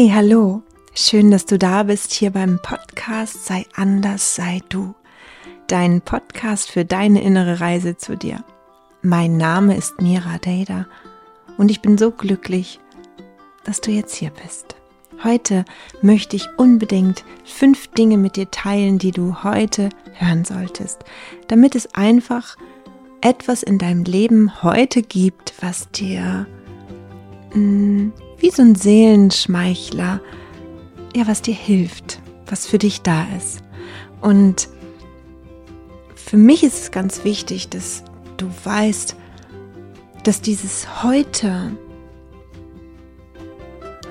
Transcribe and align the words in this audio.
Hey, 0.00 0.12
hallo. 0.14 0.62
Schön, 0.94 1.32
dass 1.32 1.44
du 1.44 1.58
da 1.58 1.82
bist 1.82 2.12
hier 2.12 2.30
beim 2.30 2.60
Podcast 2.62 3.46
Sei 3.46 3.66
anders, 3.74 4.36
sei 4.36 4.60
du. 4.68 4.94
Dein 5.66 6.02
Podcast 6.02 6.70
für 6.70 6.84
deine 6.84 7.20
innere 7.20 7.58
Reise 7.58 7.96
zu 7.96 8.16
dir. 8.16 8.44
Mein 9.02 9.36
Name 9.36 9.76
ist 9.76 10.00
Mira 10.00 10.38
Dada 10.38 10.86
und 11.56 11.68
ich 11.72 11.80
bin 11.80 11.98
so 11.98 12.12
glücklich, 12.12 12.78
dass 13.64 13.80
du 13.80 13.90
jetzt 13.90 14.14
hier 14.14 14.30
bist. 14.30 14.76
Heute 15.24 15.64
möchte 16.00 16.36
ich 16.36 16.46
unbedingt 16.56 17.24
fünf 17.44 17.88
Dinge 17.88 18.18
mit 18.18 18.36
dir 18.36 18.52
teilen, 18.52 19.00
die 19.00 19.10
du 19.10 19.42
heute 19.42 19.88
hören 20.12 20.44
solltest, 20.44 21.00
damit 21.48 21.74
es 21.74 21.92
einfach 21.96 22.56
etwas 23.20 23.64
in 23.64 23.78
deinem 23.78 24.04
Leben 24.04 24.62
heute 24.62 25.02
gibt, 25.02 25.54
was 25.60 25.90
dir 25.90 26.46
mh, 27.52 27.54
hm, 27.54 28.12
wie 28.38 28.50
so 28.50 28.62
ein 28.62 28.74
Seelenschmeichler, 28.74 30.20
ja, 31.14 31.26
was 31.26 31.42
dir 31.42 31.54
hilft, 31.54 32.20
was 32.46 32.66
für 32.66 32.78
dich 32.78 33.02
da 33.02 33.26
ist. 33.36 33.62
Und 34.20 34.68
für 36.14 36.36
mich 36.36 36.62
ist 36.62 36.82
es 36.82 36.90
ganz 36.90 37.24
wichtig, 37.24 37.68
dass 37.68 38.04
du 38.36 38.48
weißt, 38.64 39.16
dass 40.24 40.40
dieses 40.40 41.02
heute, 41.02 41.72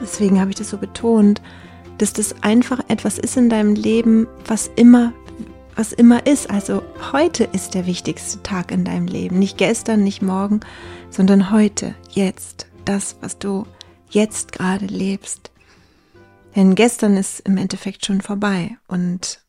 deswegen 0.01 0.39
habe 0.39 0.49
ich 0.49 0.55
das 0.57 0.69
so 0.69 0.77
betont, 0.77 1.41
dass 1.97 2.13
das 2.13 2.43
einfach 2.43 2.79
etwas 2.87 3.17
ist 3.17 3.37
in 3.37 3.49
deinem 3.49 3.75
Leben, 3.75 4.27
was 4.45 4.69
immer 4.75 5.13
was 5.77 5.93
immer 5.93 6.25
ist. 6.25 6.49
Also 6.49 6.81
heute 7.13 7.45
ist 7.45 7.75
der 7.75 7.85
wichtigste 7.85 8.41
Tag 8.43 8.71
in 8.71 8.83
deinem 8.83 9.07
Leben. 9.07 9.39
Nicht 9.39 9.57
gestern, 9.57 10.03
nicht 10.03 10.21
morgen, 10.21 10.59
sondern 11.09 11.51
heute, 11.51 11.93
jetzt. 12.09 12.67
Das, 12.83 13.17
was 13.21 13.37
du 13.37 13.65
jetzt 14.09 14.51
gerade 14.51 14.85
lebst. 14.85 15.51
Denn 16.55 16.75
gestern 16.75 17.17
ist 17.17 17.41
im 17.41 17.57
Endeffekt 17.57 18.05
schon 18.05 18.21
vorbei 18.21 18.77
und 18.87 19.41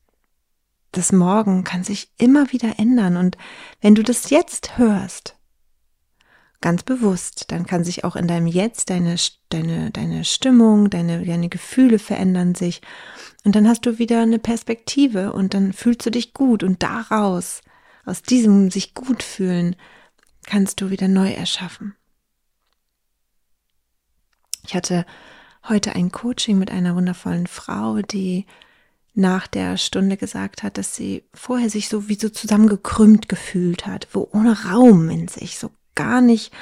das 0.92 1.12
Morgen 1.12 1.64
kann 1.64 1.84
sich 1.84 2.10
immer 2.18 2.52
wieder 2.52 2.78
ändern. 2.78 3.16
Und 3.16 3.36
wenn 3.80 3.94
du 3.94 4.02
das 4.02 4.30
jetzt 4.30 4.78
hörst, 4.78 5.36
ganz 6.60 6.82
bewusst, 6.82 7.50
dann 7.50 7.66
kann 7.66 7.84
sich 7.84 8.04
auch 8.04 8.16
in 8.16 8.26
deinem 8.26 8.46
Jetzt 8.46 8.90
deine, 8.90 9.16
deine, 9.48 9.90
deine 9.90 10.24
Stimmung, 10.24 10.90
deine, 10.90 11.24
deine 11.24 11.48
Gefühle 11.48 11.98
verändern 11.98 12.54
sich. 12.54 12.82
Und 13.44 13.54
dann 13.54 13.68
hast 13.68 13.86
du 13.86 13.98
wieder 13.98 14.22
eine 14.22 14.38
Perspektive 14.38 15.32
und 15.32 15.54
dann 15.54 15.72
fühlst 15.72 16.04
du 16.04 16.10
dich 16.10 16.34
gut 16.34 16.62
und 16.62 16.82
daraus, 16.82 17.62
aus 18.04 18.22
diesem 18.22 18.70
sich 18.70 18.94
gut 18.94 19.22
fühlen, 19.22 19.76
kannst 20.46 20.80
du 20.80 20.90
wieder 20.90 21.08
neu 21.08 21.30
erschaffen. 21.30 21.94
Ich 24.68 24.74
hatte 24.74 25.06
heute 25.66 25.94
ein 25.94 26.12
Coaching 26.12 26.58
mit 26.58 26.70
einer 26.70 26.94
wundervollen 26.94 27.46
Frau, 27.46 28.02
die 28.02 28.44
nach 29.14 29.46
der 29.46 29.78
Stunde 29.78 30.18
gesagt 30.18 30.62
hat, 30.62 30.76
dass 30.76 30.94
sie 30.94 31.24
vorher 31.32 31.70
sich 31.70 31.88
so 31.88 32.08
wie 32.08 32.16
so 32.16 32.28
zusammengekrümmt 32.28 33.30
gefühlt 33.30 33.86
hat, 33.86 34.08
wo 34.12 34.28
ohne 34.30 34.66
Raum 34.66 35.08
in 35.08 35.26
sich, 35.26 35.58
so 35.58 35.70
gar 35.94 36.20
nicht, 36.20 36.52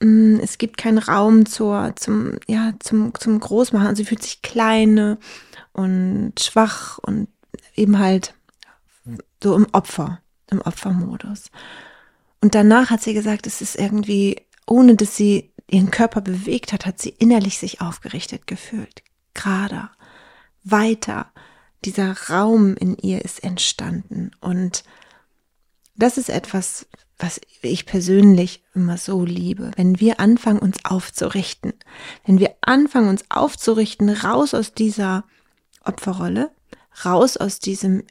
mm, 0.00 0.36
es 0.40 0.58
gibt 0.58 0.78
keinen 0.78 0.98
Raum 0.98 1.44
zur, 1.44 1.94
zum, 1.96 2.38
ja, 2.46 2.72
zum, 2.78 3.12
zum 3.14 3.40
Großmachen. 3.40 3.88
Also 3.88 4.02
sie 4.02 4.08
fühlt 4.08 4.22
sich 4.22 4.40
kleine 4.40 5.18
und 5.72 6.34
schwach 6.38 6.98
und 6.98 7.26
eben 7.74 7.98
halt 7.98 8.34
so 9.42 9.56
im 9.56 9.66
Opfer, 9.72 10.20
im 10.52 10.60
Opfermodus. 10.60 11.50
Und 12.40 12.54
danach 12.54 12.90
hat 12.90 13.02
sie 13.02 13.12
gesagt, 13.12 13.48
es 13.48 13.60
ist 13.60 13.74
irgendwie, 13.74 14.40
ohne 14.66 14.94
dass 14.94 15.16
sie 15.16 15.50
ihren 15.66 15.90
Körper 15.90 16.20
bewegt 16.20 16.72
hat, 16.72 16.86
hat 16.86 17.00
sie 17.00 17.10
innerlich 17.10 17.58
sich 17.58 17.80
aufgerichtet 17.80 18.46
gefühlt. 18.46 19.02
Gerader, 19.34 19.90
weiter. 20.62 21.32
Dieser 21.84 22.16
Raum 22.28 22.76
in 22.76 22.96
ihr 22.96 23.24
ist 23.24 23.44
entstanden. 23.44 24.30
Und 24.40 24.84
das 25.96 26.18
ist 26.18 26.30
etwas, 26.30 26.86
was 27.18 27.40
ich 27.62 27.86
persönlich 27.86 28.62
immer 28.74 28.98
so 28.98 29.24
liebe, 29.24 29.70
wenn 29.76 30.00
wir 30.00 30.18
anfangen, 30.18 30.58
uns 30.58 30.84
aufzurichten, 30.84 31.72
wenn 32.26 32.38
wir 32.38 32.54
anfangen, 32.60 33.08
uns 33.08 33.24
aufzurichten, 33.28 34.08
raus 34.08 34.52
aus 34.54 34.74
dieser 34.74 35.24
Opferrolle, 35.84 36.50
raus 37.04 37.36
aus 37.36 37.60
diesem 37.60 38.02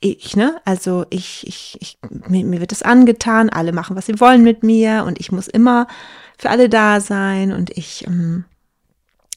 Ich, 0.00 0.36
ne? 0.36 0.60
Also 0.64 1.06
ich, 1.10 1.46
ich, 1.46 1.78
ich 1.80 1.98
mir, 2.28 2.44
mir 2.44 2.60
wird 2.60 2.72
es 2.72 2.82
angetan, 2.82 3.50
alle 3.50 3.72
machen, 3.72 3.96
was 3.96 4.06
sie 4.06 4.20
wollen 4.20 4.42
mit 4.42 4.62
mir 4.62 5.04
und 5.06 5.18
ich 5.20 5.32
muss 5.32 5.48
immer 5.48 5.86
für 6.42 6.50
alle 6.50 6.68
da 6.68 7.00
sein 7.00 7.52
und 7.52 7.70
ich, 7.70 8.04
ähm, 8.08 8.42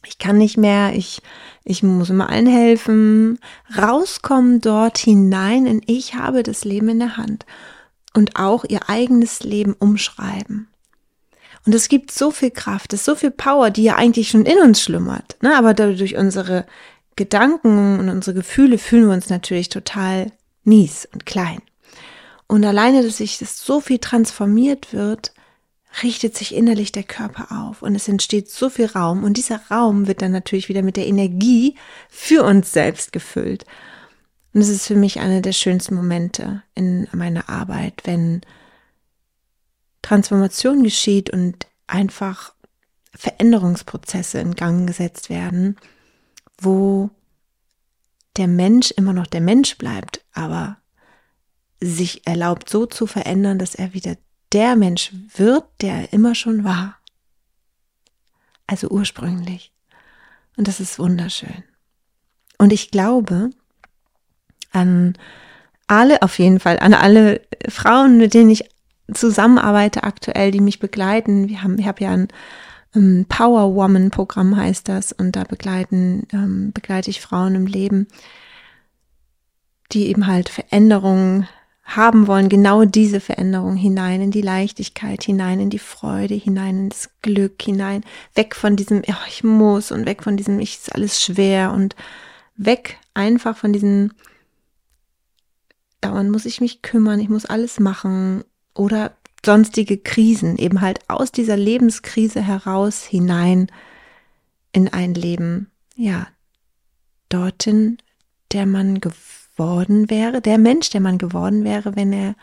ich 0.08 0.18
kann 0.18 0.40
nicht 0.40 0.58
mehr, 0.58 0.96
ich, 0.96 1.22
ich 1.64 1.84
muss 1.84 2.10
immer 2.10 2.32
allen 2.32 2.48
helfen. 2.48 3.38
Rauskommen 3.78 4.60
dort 4.60 4.98
hinein 4.98 5.68
in 5.68 5.84
ich 5.86 6.16
habe 6.16 6.42
das 6.42 6.66
Leben 6.66 6.90
in 6.90 6.98
der 6.98 7.16
Hand 7.16 7.46
und 8.16 8.38
auch 8.38 8.66
ihr 8.68 8.90
eigenes 8.90 9.44
Leben 9.44 9.74
umschreiben. 9.74 10.68
Und 11.68 11.76
es 11.76 11.90
gibt 11.90 12.10
so 12.10 12.32
viel 12.32 12.50
Kraft, 12.50 12.92
es 12.92 13.02
ist 13.02 13.06
so 13.06 13.14
viel 13.14 13.30
Power, 13.30 13.70
die 13.70 13.84
ja 13.84 13.98
eigentlich 13.98 14.30
schon 14.30 14.48
in 14.48 14.58
uns 14.58 14.82
schlummert. 14.82 15.38
Ne? 15.44 15.56
Aber 15.56 15.76
durch 15.76 16.18
unsere 16.18 16.66
Gedanken 17.16 18.00
und 18.00 18.10
unsere 18.10 18.34
Gefühle 18.36 18.80
fühlen 18.80 19.10
wir 19.10 19.14
uns 19.14 19.30
natürlich 19.30 19.70
total 19.70 20.32
mies 20.64 21.08
und 21.14 21.28
klein. 21.28 21.62
Und 22.48 22.66
alleine, 22.66 23.04
dass 23.04 23.18
sich 23.18 23.38
das 23.38 23.64
so 23.64 23.80
viel 23.80 24.00
transformiert 24.00 24.92
wird, 24.92 25.35
richtet 26.04 26.36
sich 26.36 26.54
innerlich 26.54 26.92
der 26.92 27.04
Körper 27.04 27.52
auf 27.52 27.82
und 27.82 27.96
es 27.96 28.08
entsteht 28.08 28.50
so 28.50 28.70
viel 28.70 28.86
Raum 28.88 29.24
und 29.24 29.38
dieser 29.38 29.62
Raum 29.70 30.08
wird 30.08 30.22
dann 30.22 30.32
natürlich 30.32 30.70
wieder 30.70 30.82
mit 30.82 30.98
der 30.98 31.08
Energie 31.08 31.76
für 32.10 32.44
uns 32.44 32.72
selbst 32.72 33.12
gefüllt. 33.12 33.66
Und 34.54 34.62
es 34.62 34.70
ist 34.70 34.88
für 34.88 34.96
mich 34.96 35.20
einer 35.20 35.42
der 35.42 35.52
schönsten 35.52 35.96
Momente 35.96 36.64
in 36.76 37.08
meiner 37.12 37.50
Arbeit, 37.50 38.02
wenn 38.06 38.42
Transformation 40.02 40.84
geschieht 40.84 41.30
und 41.30 41.68
einfach 41.88 42.54
Veränderungsprozesse 43.14 44.40
in 44.40 44.56
Gang 44.56 44.88
gesetzt 44.88 45.30
werden, 45.30 45.78
wo 46.60 47.10
der 48.38 48.48
Mensch 48.48 48.92
immer 48.92 49.14
noch 49.14 49.28
der 49.28 49.42
Mensch 49.42 49.78
bleibt, 49.78 50.24
aber 50.34 50.78
sich 51.82 52.26
erlaubt 52.28 52.70
so 52.70 52.86
zu 52.86 53.08
verändern, 53.08 53.60
dass 53.60 53.76
er 53.76 53.94
wieder 53.94 54.18
der 54.56 54.76
Mensch 54.76 55.12
wird, 55.36 55.66
der 55.82 55.94
er 55.94 56.14
immer 56.14 56.34
schon 56.34 56.64
war. 56.64 56.98
Also 58.68 58.90
ursprünglich. 58.90 59.72
Und 60.58 60.68
das 60.68 60.80
ist 60.80 60.98
wunderschön. 60.98 61.64
Und 62.58 62.72
ich 62.72 62.90
glaube, 62.90 63.52
an 64.72 65.18
alle, 65.88 66.22
auf 66.22 66.40
jeden 66.40 66.60
Fall, 66.60 66.80
an 66.80 66.94
alle 66.94 67.42
Frauen, 67.68 68.18
mit 68.18 68.34
denen 68.34 68.50
ich 68.50 68.64
zusammenarbeite 69.14 70.04
aktuell, 70.04 70.52
die 70.52 70.62
mich 70.62 70.80
begleiten. 70.80 71.50
Wir 71.50 71.62
haben, 71.62 71.78
ich 71.78 71.86
habe 71.86 72.04
ja 72.04 72.12
ein 72.12 72.28
ähm, 72.96 73.26
Power 73.28 73.76
Woman 73.76 74.10
Programm 74.10 74.56
heißt 74.56 74.88
das 74.88 75.12
und 75.12 75.36
da 75.36 75.44
begleiten, 75.44 76.28
ähm, 76.32 76.72
begleite 76.72 77.10
ich 77.10 77.22
Frauen 77.22 77.56
im 77.56 77.68
Leben, 77.68 78.08
die 79.92 80.08
eben 80.08 80.28
halt 80.28 80.50
Veränderungen 80.50 81.48
haben 81.86 82.26
wollen, 82.26 82.50
genau 82.50 82.84
diese 82.84 83.20
Veränderung 83.20 83.76
hinein 83.76 84.20
in 84.20 84.32
die 84.32 84.42
Leichtigkeit, 84.42 85.24
hinein 85.24 85.60
in 85.60 85.70
die 85.70 85.80
Freude, 85.80 86.34
hinein 86.34 86.80
in 86.80 86.90
das 86.90 87.12
Glück, 87.22 87.62
hinein, 87.62 88.04
weg 88.34 88.56
von 88.56 88.76
diesem, 88.76 89.04
ja, 89.06 89.18
ich 89.28 89.44
muss 89.44 89.92
und 89.92 90.06
weg 90.06 90.24
von 90.24 90.36
diesem, 90.36 90.60
ich 90.60 90.78
ist 90.78 90.94
alles 90.94 91.22
schwer 91.22 91.72
und 91.72 91.96
weg 92.58 92.98
einfach 93.14 93.56
von 93.56 93.72
diesem 93.72 94.12
dauernd 96.02 96.32
muss 96.32 96.46
ich 96.46 96.62
mich 96.62 96.82
kümmern, 96.82 97.20
ich 97.20 97.30
muss 97.30 97.46
alles 97.46 97.80
machen 97.80 98.44
oder 98.74 99.16
sonstige 99.44 99.98
Krisen, 99.98 100.58
eben 100.58 100.82
halt 100.82 101.00
aus 101.08 101.32
dieser 101.32 101.58
Lebenskrise 101.58 102.42
heraus 102.42 103.04
hinein 103.04 103.68
in 104.72 104.88
ein 104.88 105.14
Leben, 105.14 105.72
ja, 105.96 106.28
dorthin, 107.30 107.98
der 108.52 108.66
man 108.66 109.00
geworden 109.56 110.10
wäre, 110.10 110.42
der 110.42 110.58
Mensch, 110.58 110.90
der 110.90 111.02
man 111.02 111.18
geworden 111.18 111.64
wäre, 111.64 111.96
wenn 111.96 112.12
er, 112.12 112.36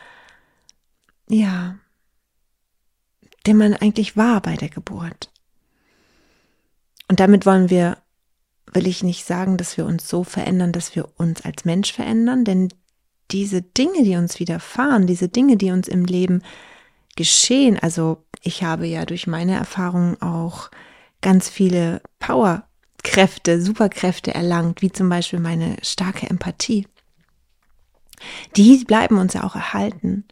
ja, 1.28 1.76
der 3.46 3.54
man 3.54 3.74
eigentlich 3.74 4.16
war 4.16 4.40
bei 4.40 4.56
der 4.56 4.68
Geburt. 4.68 5.30
Und 7.08 7.20
damit 7.20 7.44
wollen 7.44 7.68
wir, 7.68 7.98
will 8.72 8.86
ich 8.86 9.02
nicht 9.02 9.26
sagen, 9.26 9.56
dass 9.56 9.76
wir 9.76 9.84
uns 9.84 10.08
so 10.08 10.24
verändern, 10.24 10.72
dass 10.72 10.96
wir 10.96 11.08
uns 11.16 11.42
als 11.42 11.64
Mensch 11.64 11.92
verändern, 11.92 12.44
denn 12.44 12.68
diese 13.30 13.62
Dinge, 13.62 14.02
die 14.04 14.16
uns 14.16 14.38
widerfahren, 14.38 15.06
diese 15.06 15.28
Dinge, 15.28 15.56
die 15.56 15.70
uns 15.70 15.88
im 15.88 16.04
Leben 16.04 16.42
geschehen, 17.16 17.78
also 17.78 18.24
ich 18.42 18.62
habe 18.62 18.86
ja 18.86 19.04
durch 19.04 19.26
meine 19.26 19.54
Erfahrungen 19.54 20.20
auch 20.22 20.70
ganz 21.20 21.48
viele 21.48 22.00
Powerkräfte, 22.18 23.60
Superkräfte 23.60 24.34
erlangt, 24.34 24.82
wie 24.82 24.90
zum 24.90 25.08
Beispiel 25.08 25.40
meine 25.40 25.76
starke 25.82 26.28
Empathie. 26.28 26.86
Die 28.56 28.84
bleiben 28.84 29.18
uns 29.18 29.34
ja 29.34 29.44
auch 29.44 29.54
erhalten. 29.54 30.24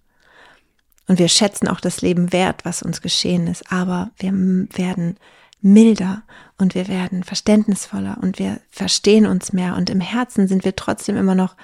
Und 1.06 1.18
wir 1.18 1.28
schätzen 1.28 1.68
auch 1.68 1.80
das 1.80 2.02
Leben 2.02 2.32
wert, 2.32 2.64
was 2.64 2.82
uns 2.82 3.02
geschehen 3.02 3.46
ist. 3.46 3.72
Aber 3.72 4.10
wir 4.18 4.32
werden 4.32 5.16
milder 5.62 6.22
und 6.58 6.74
wir 6.74 6.88
werden 6.88 7.24
verständnisvoller 7.24 8.18
und 8.22 8.38
wir 8.38 8.60
verstehen 8.70 9.26
uns 9.26 9.52
mehr 9.52 9.76
und 9.76 9.90
im 9.90 10.00
Herzen 10.00 10.48
sind 10.48 10.64
wir 10.64 10.74
trotzdem 10.74 11.16
immer 11.16 11.34
noch 11.34 11.54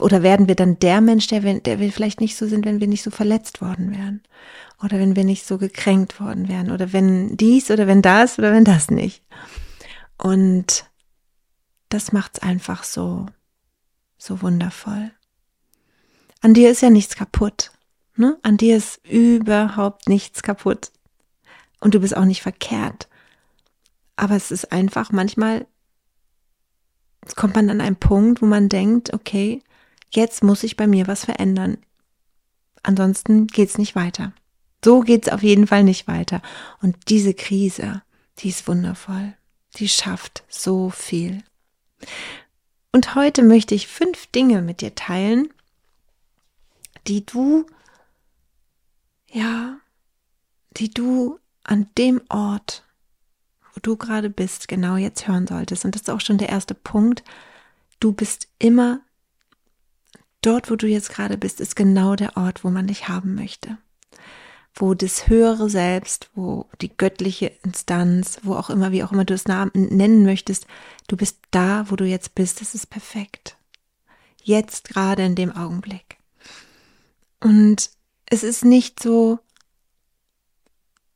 oder 0.00 0.22
werden 0.22 0.46
wir 0.46 0.54
dann 0.54 0.78
der 0.78 1.00
Mensch, 1.00 1.26
der 1.26 1.42
wir, 1.42 1.58
der 1.58 1.80
wir 1.80 1.90
vielleicht 1.90 2.20
nicht 2.20 2.36
so 2.36 2.46
sind, 2.46 2.64
wenn 2.64 2.80
wir 2.80 2.86
nicht 2.86 3.02
so 3.02 3.10
verletzt 3.10 3.60
worden 3.60 3.90
wären 3.90 4.22
oder 4.82 5.00
wenn 5.00 5.16
wir 5.16 5.24
nicht 5.24 5.44
so 5.44 5.58
gekränkt 5.58 6.20
worden 6.20 6.48
wären 6.48 6.70
oder 6.70 6.92
wenn 6.92 7.36
dies 7.36 7.70
oder 7.72 7.88
wenn 7.88 8.02
das 8.02 8.38
oder 8.38 8.52
wenn 8.52 8.64
das 8.64 8.90
nicht. 8.90 9.22
Und 10.18 10.84
das 11.88 12.12
macht's 12.12 12.38
einfach 12.38 12.84
so 12.84 13.26
so 14.18 14.42
wundervoll. 14.42 15.10
An 16.40 16.54
dir 16.54 16.70
ist 16.70 16.82
ja 16.82 16.90
nichts 16.90 17.16
kaputt. 17.16 17.72
Ne? 18.16 18.38
An 18.42 18.56
dir 18.56 18.76
ist 18.76 19.06
überhaupt 19.06 20.08
nichts 20.08 20.42
kaputt. 20.42 20.90
Und 21.80 21.94
du 21.94 22.00
bist 22.00 22.16
auch 22.16 22.24
nicht 22.24 22.42
verkehrt. 22.42 23.08
Aber 24.16 24.34
es 24.34 24.50
ist 24.50 24.72
einfach 24.72 25.12
manchmal, 25.12 25.66
kommt 27.36 27.54
man 27.54 27.68
an 27.68 27.80
einen 27.80 27.96
Punkt, 27.96 28.40
wo 28.40 28.46
man 28.46 28.68
denkt, 28.68 29.12
okay, 29.12 29.62
jetzt 30.10 30.42
muss 30.42 30.62
ich 30.62 30.76
bei 30.76 30.86
mir 30.86 31.06
was 31.06 31.24
verändern. 31.24 31.78
Ansonsten 32.82 33.46
geht's 33.46 33.78
nicht 33.78 33.94
weiter. 33.94 34.32
So 34.84 35.00
geht's 35.00 35.28
auf 35.28 35.42
jeden 35.42 35.66
Fall 35.66 35.84
nicht 35.84 36.06
weiter. 36.06 36.40
Und 36.80 36.96
diese 37.08 37.34
Krise, 37.34 38.02
die 38.38 38.48
ist 38.50 38.68
wundervoll. 38.68 39.34
Die 39.76 39.88
schafft 39.88 40.44
so 40.48 40.90
viel. 40.90 41.42
Und 42.96 43.14
heute 43.14 43.42
möchte 43.42 43.74
ich 43.74 43.88
fünf 43.88 44.26
Dinge 44.28 44.62
mit 44.62 44.80
dir 44.80 44.94
teilen, 44.94 45.52
die 47.06 47.26
du, 47.26 47.66
ja, 49.30 49.76
die 50.78 50.88
du 50.88 51.38
an 51.62 51.90
dem 51.98 52.22
Ort, 52.30 52.84
wo 53.74 53.80
du 53.82 53.98
gerade 53.98 54.30
bist, 54.30 54.66
genau 54.66 54.96
jetzt 54.96 55.28
hören 55.28 55.46
solltest. 55.46 55.84
Und 55.84 55.94
das 55.94 56.00
ist 56.00 56.08
auch 56.08 56.22
schon 56.22 56.38
der 56.38 56.48
erste 56.48 56.72
Punkt. 56.74 57.22
Du 58.00 58.12
bist 58.12 58.48
immer 58.58 59.00
dort, 60.40 60.70
wo 60.70 60.76
du 60.76 60.86
jetzt 60.86 61.10
gerade 61.10 61.36
bist, 61.36 61.60
ist 61.60 61.76
genau 61.76 62.16
der 62.16 62.38
Ort, 62.38 62.64
wo 62.64 62.70
man 62.70 62.86
dich 62.86 63.08
haben 63.08 63.34
möchte. 63.34 63.76
Wo 64.76 64.94
das 64.94 65.28
höhere 65.28 65.70
Selbst, 65.70 66.28
wo 66.34 66.66
die 66.80 66.94
göttliche 66.94 67.52
Instanz, 67.64 68.38
wo 68.42 68.54
auch 68.54 68.70
immer, 68.70 68.92
wie 68.92 69.02
auch 69.02 69.12
immer 69.12 69.24
du 69.24 69.34
es 69.34 69.46
nennen 69.46 70.24
möchtest, 70.24 70.66
du 71.08 71.16
bist 71.16 71.38
da, 71.50 71.86
wo 71.88 71.96
du 71.96 72.04
jetzt 72.04 72.34
bist. 72.34 72.60
Das 72.60 72.74
ist 72.74 72.86
perfekt. 72.86 73.56
Jetzt 74.42 74.88
gerade 74.88 75.24
in 75.24 75.34
dem 75.34 75.50
Augenblick. 75.50 76.18
Und 77.40 77.90
es 78.26 78.42
ist 78.42 78.64
nicht 78.64 79.02
so, 79.02 79.40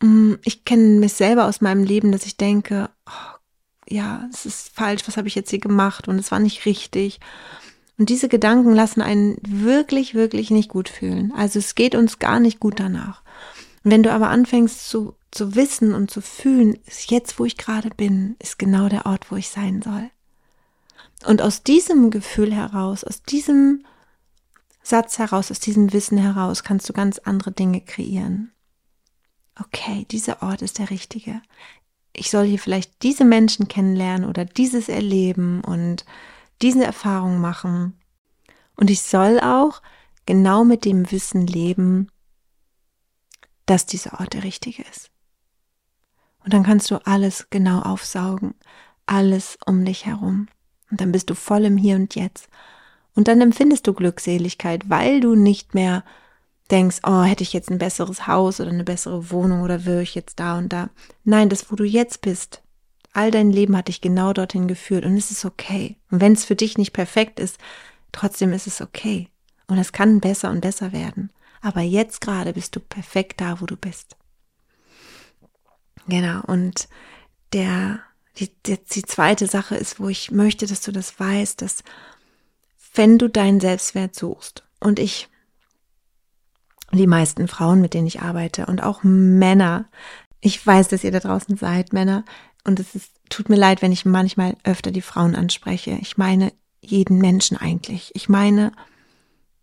Mm, 0.03 0.35
ich 0.45 0.65
kenne 0.65 0.99
mich 0.99 1.13
selber 1.13 1.47
aus 1.47 1.61
meinem 1.61 1.85
Leben, 1.85 2.13
dass 2.13 2.27
ich 2.27 2.37
denke, 2.37 2.91
oh, 3.07 3.37
ja, 3.89 4.27
es 4.33 4.47
ist 4.47 4.75
falsch, 4.75 5.03
was 5.07 5.17
habe 5.17 5.29
ich 5.29 5.35
jetzt 5.35 5.51
hier 5.51 5.61
gemacht 5.61 6.09
und 6.09 6.19
es 6.19 6.31
war 6.31 6.39
nicht 6.39 6.65
richtig. 6.67 7.21
Und 8.01 8.09
diese 8.09 8.29
Gedanken 8.29 8.75
lassen 8.75 9.01
einen 9.01 9.37
wirklich, 9.47 10.15
wirklich 10.15 10.51
nicht 10.51 10.69
gut 10.69 10.89
fühlen. 10.89 11.33
Also 11.37 11.61
es 11.61 11.77
geht 11.77 11.95
uns 11.95 12.19
gar 12.19 12.41
nicht 12.41 12.59
gut 12.59 12.81
danach. 12.81 13.23
Und 13.85 13.93
wenn 13.93 14.03
du 14.03 14.13
aber 14.13 14.31
anfängst 14.31 14.89
zu, 14.89 15.15
zu 15.31 15.55
wissen 15.55 15.95
und 15.95 16.11
zu 16.11 16.21
fühlen, 16.21 16.77
ist 16.87 17.13
jetzt, 17.13 17.39
wo 17.39 17.45
ich 17.45 17.57
gerade 17.57 17.91
bin, 17.91 18.35
ist 18.41 18.59
genau 18.59 18.89
der 18.89 19.07
Ort, 19.07 19.31
wo 19.31 19.37
ich 19.37 19.51
sein 19.51 19.83
soll. 19.83 20.11
Und 21.27 21.43
aus 21.43 21.63
diesem 21.63 22.11
Gefühl 22.11 22.53
heraus, 22.53 23.05
aus 23.05 23.23
diesem 23.23 23.85
Satz 24.83 25.19
heraus, 25.19 25.53
aus 25.53 25.61
diesem 25.61 25.93
Wissen 25.93 26.19
heraus, 26.19 26.65
kannst 26.65 26.89
du 26.89 26.93
ganz 26.93 27.19
andere 27.19 27.53
Dinge 27.53 27.81
kreieren 27.83 28.51
okay, 29.61 30.07
dieser 30.11 30.43
Ort 30.43 30.63
ist 30.63 30.79
der 30.79 30.91
richtige. 30.91 31.41
Ich 32.13 32.31
soll 32.31 32.47
hier 32.47 32.59
vielleicht 32.59 33.03
diese 33.03 33.25
Menschen 33.25 33.69
kennenlernen 33.69 34.29
oder 34.29 34.45
dieses 34.45 34.89
erleben 34.89 35.63
und 35.63 36.05
diese 36.63 36.85
Erfahrung 36.85 37.41
machen. 37.41 37.99
Und 38.77 38.91
ich 38.91 39.03
soll 39.03 39.41
auch 39.41 39.83
genau 40.27 40.65
mit 40.65 40.85
dem 40.85 41.11
Wissen 41.11 41.47
leben, 41.47 42.09
dass 43.67 43.87
dieser 43.87 44.21
Ort 44.21 44.35
der 44.35 44.45
richtige 44.45 44.83
ist. 44.83 45.11
Und 46.45 46.55
dann 46.55 46.63
kannst 46.63 46.91
du 46.91 46.97
alles 47.07 47.49
genau 47.51 47.81
aufsaugen, 47.81 48.55
alles 49.07 49.59
um 49.67 49.85
dich 49.85 50.07
herum. 50.07 50.49
Und 50.91 51.01
dann 51.01 51.13
bist 51.13 51.31
du 51.31 51.35
voll 51.35 51.65
im 51.65 51.77
Hier 51.77 51.97
und 51.97 52.15
Jetzt. 52.15 52.49
Und 53.15 53.29
dann 53.29 53.41
empfindest 53.41 53.87
du 53.87 53.93
Glückseligkeit, 53.93 54.89
weil 54.89 55.21
du 55.21 55.35
nicht 55.35 55.75
mehr 55.75 56.05
denkst, 56.71 56.99
oh, 57.05 57.23
hätte 57.23 57.43
ich 57.43 57.53
jetzt 57.53 57.71
ein 57.71 57.79
besseres 57.79 58.27
Haus 58.27 58.61
oder 58.61 58.71
eine 58.71 58.85
bessere 58.85 59.31
Wohnung 59.31 59.63
oder 59.63 59.85
wäre 59.85 60.03
ich 60.03 60.15
jetzt 60.15 60.41
da 60.41 60.59
und 60.59 60.73
da. 60.73 60.91
Nein, 61.25 61.49
das, 61.49 61.71
wo 61.71 61.77
du 61.77 61.85
jetzt 61.85 62.21
bist, 62.21 62.63
all 63.13 63.31
dein 63.31 63.51
Leben 63.51 63.77
hat 63.77 63.89
dich 63.89 64.01
genau 64.01 64.33
dorthin 64.33 64.69
geführt 64.69 65.05
und 65.05 65.17
es 65.17 65.31
ist 65.31 65.45
okay. 65.45 65.97
Und 66.11 66.21
wenn 66.21 66.33
es 66.33 66.45
für 66.45 66.57
dich 66.57 66.79
nicht 66.79 66.93
perfekt 66.93 67.41
ist, 67.41 67.59
trotzdem 68.13 68.53
ist 68.53 68.67
es 68.67 68.81
okay. 68.81 69.29
Und 69.67 69.79
es 69.79 69.93
kann 69.93 70.21
besser 70.21 70.51
und 70.51 70.61
besser 70.61 70.93
werden. 70.93 71.31
Aber 71.61 71.81
jetzt 71.81 72.21
gerade 72.21 72.53
bist 72.53 72.75
du 72.77 72.81
perfekt 72.81 73.41
da, 73.41 73.61
wo 73.61 73.67
du 73.67 73.77
bist. 73.77 74.17
Genau. 76.09 76.41
Und 76.47 76.89
der, 77.53 78.01
die, 78.39 78.51
die, 78.67 78.79
die 78.79 79.03
zweite 79.03 79.47
Sache 79.47 79.77
ist, 79.77 80.01
wo 80.01 80.09
ich 80.09 80.31
möchte, 80.31 80.67
dass 80.67 80.81
du 80.81 80.93
das 80.93 81.19
weißt, 81.21 81.63
dass 81.63 81.85
wenn 82.95 83.19
du 83.19 83.29
deinen 83.29 83.61
Selbstwert 83.61 84.17
suchst, 84.17 84.65
und 84.81 84.99
ich 84.99 85.29
die 86.93 87.07
meisten 87.07 87.47
Frauen, 87.47 87.81
mit 87.81 87.95
denen 87.95 88.09
ich 88.09 88.21
arbeite 88.21 88.67
und 88.67 88.83
auch 88.83 89.05
Männer. 89.05 89.89
Ich 90.41 90.67
weiß, 90.67 90.89
dass 90.89 91.05
ihr 91.05 91.13
da 91.13 91.21
draußen 91.21 91.57
seid, 91.57 91.93
Männer. 91.93 92.25
Und 92.65 92.81
es 92.81 92.95
ist, 92.95 93.13
tut 93.29 93.49
mir 93.49 93.57
leid, 93.57 93.83
wenn 93.83 93.93
ich 93.93 94.05
manchmal 94.05 94.57
öfter 94.65 94.91
die 94.91 95.03
Frauen 95.03 95.35
anspreche. 95.35 95.99
Ich 96.01 96.17
meine 96.17 96.53
jeden 96.81 97.19
Menschen 97.19 97.57
eigentlich. 97.57 98.11
Ich 98.15 98.29
meine 98.29 98.73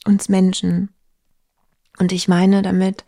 uns 0.05 0.29
Menschen. 0.29 0.93
Und 1.97 2.11
ich 2.11 2.27
meine 2.27 2.61
damit, 2.61 3.03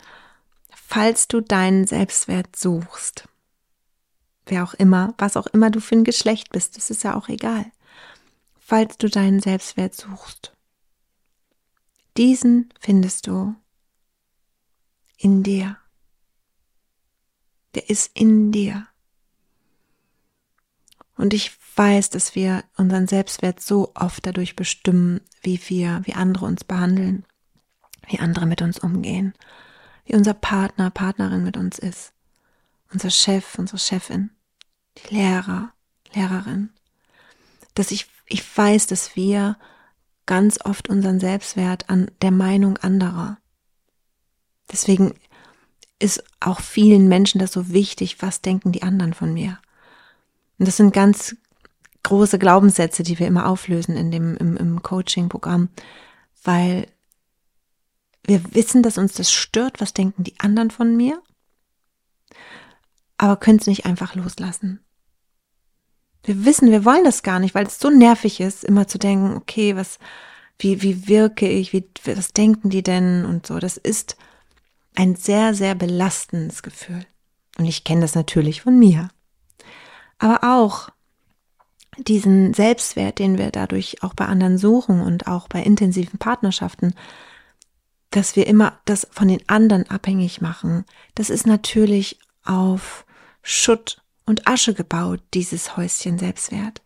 falls 0.72 1.28
du 1.28 1.40
deinen 1.40 1.86
Selbstwert 1.86 2.56
suchst, 2.56 3.28
wer 4.46 4.64
auch 4.64 4.74
immer, 4.74 5.14
was 5.18 5.36
auch 5.36 5.46
immer 5.46 5.70
du 5.70 5.80
für 5.80 5.96
ein 5.96 6.04
Geschlecht 6.04 6.50
bist, 6.50 6.76
das 6.76 6.90
ist 6.90 7.04
ja 7.04 7.14
auch 7.16 7.28
egal. 7.28 7.66
Falls 8.58 8.96
du 8.98 9.08
deinen 9.08 9.40
Selbstwert 9.40 9.94
suchst, 9.94 10.52
diesen 12.16 12.72
findest 12.80 13.26
du 13.26 13.54
in 15.16 15.42
dir. 15.42 15.76
Der 17.74 17.88
ist 17.88 18.10
in 18.14 18.50
dir. 18.52 18.89
Und 21.20 21.34
ich 21.34 21.52
weiß, 21.76 22.10
dass 22.10 22.34
wir 22.34 22.64
unseren 22.76 23.06
Selbstwert 23.06 23.60
so 23.60 23.92
oft 23.94 24.24
dadurch 24.26 24.56
bestimmen, 24.56 25.20
wie 25.42 25.60
wir, 25.68 26.00
wie 26.04 26.14
andere 26.14 26.46
uns 26.46 26.64
behandeln, 26.64 27.24
wie 28.08 28.18
andere 28.18 28.46
mit 28.46 28.62
uns 28.62 28.78
umgehen, 28.78 29.34
wie 30.04 30.14
unser 30.14 30.34
Partner, 30.34 30.90
Partnerin 30.90 31.44
mit 31.44 31.56
uns 31.56 31.78
ist, 31.78 32.12
unser 32.92 33.10
Chef, 33.10 33.58
unsere 33.58 33.78
Chefin, 33.78 34.30
die 34.98 35.14
Lehrer, 35.14 35.72
Lehrerin. 36.14 36.70
Dass 37.74 37.90
ich, 37.90 38.06
ich 38.26 38.42
weiß, 38.56 38.86
dass 38.86 39.14
wir 39.14 39.56
ganz 40.26 40.58
oft 40.64 40.88
unseren 40.88 41.20
Selbstwert 41.20 41.90
an 41.90 42.10
der 42.22 42.30
Meinung 42.30 42.76
anderer, 42.78 43.40
Deswegen 44.70 45.14
ist 45.98 46.22
auch 46.38 46.60
vielen 46.60 47.08
Menschen 47.08 47.38
das 47.38 47.52
so 47.52 47.70
wichtig, 47.70 48.22
was 48.22 48.40
denken 48.40 48.72
die 48.72 48.82
anderen 48.82 49.14
von 49.14 49.34
mir. 49.34 49.58
Und 50.60 50.68
das 50.68 50.76
sind 50.76 50.92
ganz 50.92 51.34
große 52.02 52.38
Glaubenssätze, 52.38 53.02
die 53.02 53.18
wir 53.18 53.26
immer 53.26 53.48
auflösen 53.48 53.96
in 53.96 54.10
dem, 54.10 54.36
im, 54.36 54.58
im 54.58 54.82
Coaching-Programm, 54.82 55.70
weil 56.44 56.86
wir 58.24 58.54
wissen, 58.54 58.82
dass 58.82 58.98
uns 58.98 59.14
das 59.14 59.32
stört, 59.32 59.80
was 59.80 59.94
denken 59.94 60.22
die 60.22 60.38
anderen 60.38 60.70
von 60.70 60.94
mir, 60.94 61.22
aber 63.16 63.38
können 63.38 63.58
es 63.58 63.66
nicht 63.66 63.86
einfach 63.86 64.14
loslassen. 64.14 64.80
Wir 66.24 66.44
wissen, 66.44 66.70
wir 66.70 66.84
wollen 66.84 67.04
das 67.04 67.22
gar 67.22 67.38
nicht, 67.38 67.54
weil 67.54 67.66
es 67.66 67.78
so 67.78 67.88
nervig 67.88 68.40
ist, 68.40 68.62
immer 68.62 68.86
zu 68.86 68.98
denken, 68.98 69.34
okay, 69.34 69.76
was, 69.76 69.98
wie, 70.58 70.82
wie 70.82 71.08
wirke 71.08 71.48
ich, 71.48 71.72
wie, 71.72 71.88
was 72.04 72.34
denken 72.34 72.68
die 72.68 72.82
denn 72.82 73.24
und 73.24 73.46
so. 73.46 73.60
Das 73.60 73.78
ist 73.78 74.18
ein 74.94 75.16
sehr, 75.16 75.54
sehr 75.54 75.74
belastendes 75.74 76.62
Gefühl. 76.62 77.06
Und 77.56 77.64
ich 77.64 77.84
kenne 77.84 78.02
das 78.02 78.14
natürlich 78.14 78.60
von 78.60 78.78
mir. 78.78 79.08
Aber 80.20 80.44
auch 80.44 80.90
diesen 81.98 82.54
Selbstwert, 82.54 83.18
den 83.18 83.36
wir 83.36 83.50
dadurch 83.50 84.04
auch 84.04 84.14
bei 84.14 84.26
anderen 84.26 84.56
suchen 84.56 85.00
und 85.00 85.26
auch 85.26 85.48
bei 85.48 85.60
intensiven 85.60 86.20
Partnerschaften, 86.20 86.94
dass 88.10 88.36
wir 88.36 88.46
immer 88.46 88.78
das 88.84 89.08
von 89.10 89.26
den 89.26 89.48
anderen 89.48 89.90
abhängig 89.90 90.40
machen, 90.40 90.84
das 91.16 91.30
ist 91.30 91.46
natürlich 91.46 92.20
auf 92.44 93.04
Schutt 93.42 94.02
und 94.24 94.46
Asche 94.46 94.74
gebaut, 94.74 95.20
dieses 95.34 95.76
Häuschen 95.76 96.18
Selbstwert. 96.18 96.80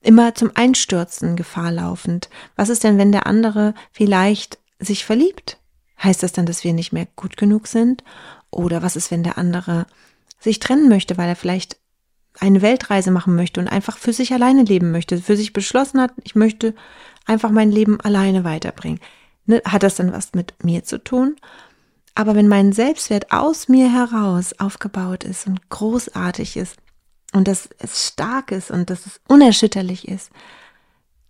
Immer 0.00 0.34
zum 0.34 0.52
Einstürzen 0.54 1.36
Gefahr 1.36 1.72
laufend. 1.72 2.30
Was 2.56 2.70
ist 2.70 2.84
denn, 2.84 2.96
wenn 2.96 3.12
der 3.12 3.26
andere 3.26 3.74
vielleicht 3.92 4.58
sich 4.78 5.04
verliebt 5.04 5.58
Heißt 6.02 6.22
das 6.22 6.32
dann, 6.32 6.46
dass 6.46 6.64
wir 6.64 6.72
nicht 6.72 6.92
mehr 6.92 7.06
gut 7.16 7.36
genug 7.36 7.66
sind? 7.66 8.04
Oder 8.50 8.82
was 8.82 8.96
ist, 8.96 9.10
wenn 9.10 9.22
der 9.22 9.36
andere 9.38 9.86
sich 10.38 10.60
trennen 10.60 10.88
möchte, 10.88 11.18
weil 11.18 11.28
er 11.28 11.36
vielleicht 11.36 11.76
eine 12.40 12.62
Weltreise 12.62 13.10
machen 13.10 13.34
möchte 13.34 13.60
und 13.60 13.68
einfach 13.68 13.98
für 13.98 14.12
sich 14.12 14.32
alleine 14.32 14.62
leben 14.62 14.90
möchte, 14.90 15.18
für 15.18 15.36
sich 15.36 15.52
beschlossen 15.52 16.00
hat, 16.00 16.12
ich 16.24 16.34
möchte 16.34 16.74
einfach 17.26 17.50
mein 17.50 17.70
Leben 17.70 18.00
alleine 18.00 18.44
weiterbringen. 18.44 19.00
Ne, 19.46 19.62
hat 19.64 19.82
das 19.82 19.96
dann 19.96 20.12
was 20.12 20.34
mit 20.34 20.62
mir 20.62 20.84
zu 20.84 21.02
tun? 21.02 21.36
Aber 22.14 22.34
wenn 22.34 22.48
mein 22.48 22.72
Selbstwert 22.72 23.30
aus 23.32 23.68
mir 23.68 23.92
heraus 23.92 24.52
aufgebaut 24.58 25.24
ist 25.24 25.46
und 25.46 25.70
großartig 25.70 26.56
ist 26.56 26.76
und 27.32 27.46
dass 27.48 27.68
es 27.78 28.08
stark 28.08 28.50
ist 28.50 28.70
und 28.70 28.90
dass 28.90 29.06
es 29.06 29.20
unerschütterlich 29.28 30.08
ist, 30.08 30.30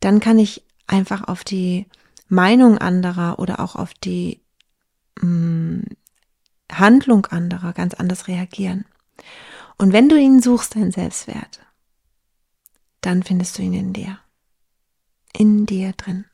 dann 0.01 0.21
kann 0.21 0.39
ich 0.39 0.65
einfach 0.87 1.29
auf 1.29 1.45
die 1.45 1.87
Meinung 2.29 2.79
anderer 2.79 3.39
oder 3.39 3.61
auch 3.61 3.77
auf 3.77 3.95
die 3.95 4.41
mh, 5.21 5.27
mm, 5.29 5.85
Handlung 6.73 7.27
anderer 7.27 7.73
ganz 7.73 7.95
anders 7.95 8.29
reagieren. 8.29 8.85
Und 9.79 9.93
wenn 9.93 10.09
du 10.09 10.19
ihn 10.19 10.43
suchst, 10.43 10.75
deinen 10.75 10.91
Selbstwert, 10.91 11.61
dann 13.01 13.23
findest 13.23 13.57
du 13.57 13.63
ihn 13.63 13.75
in 13.75 13.93
dir. 13.93 14.19
In 15.33 15.67
dir 15.67 15.93
drin. 15.93 16.25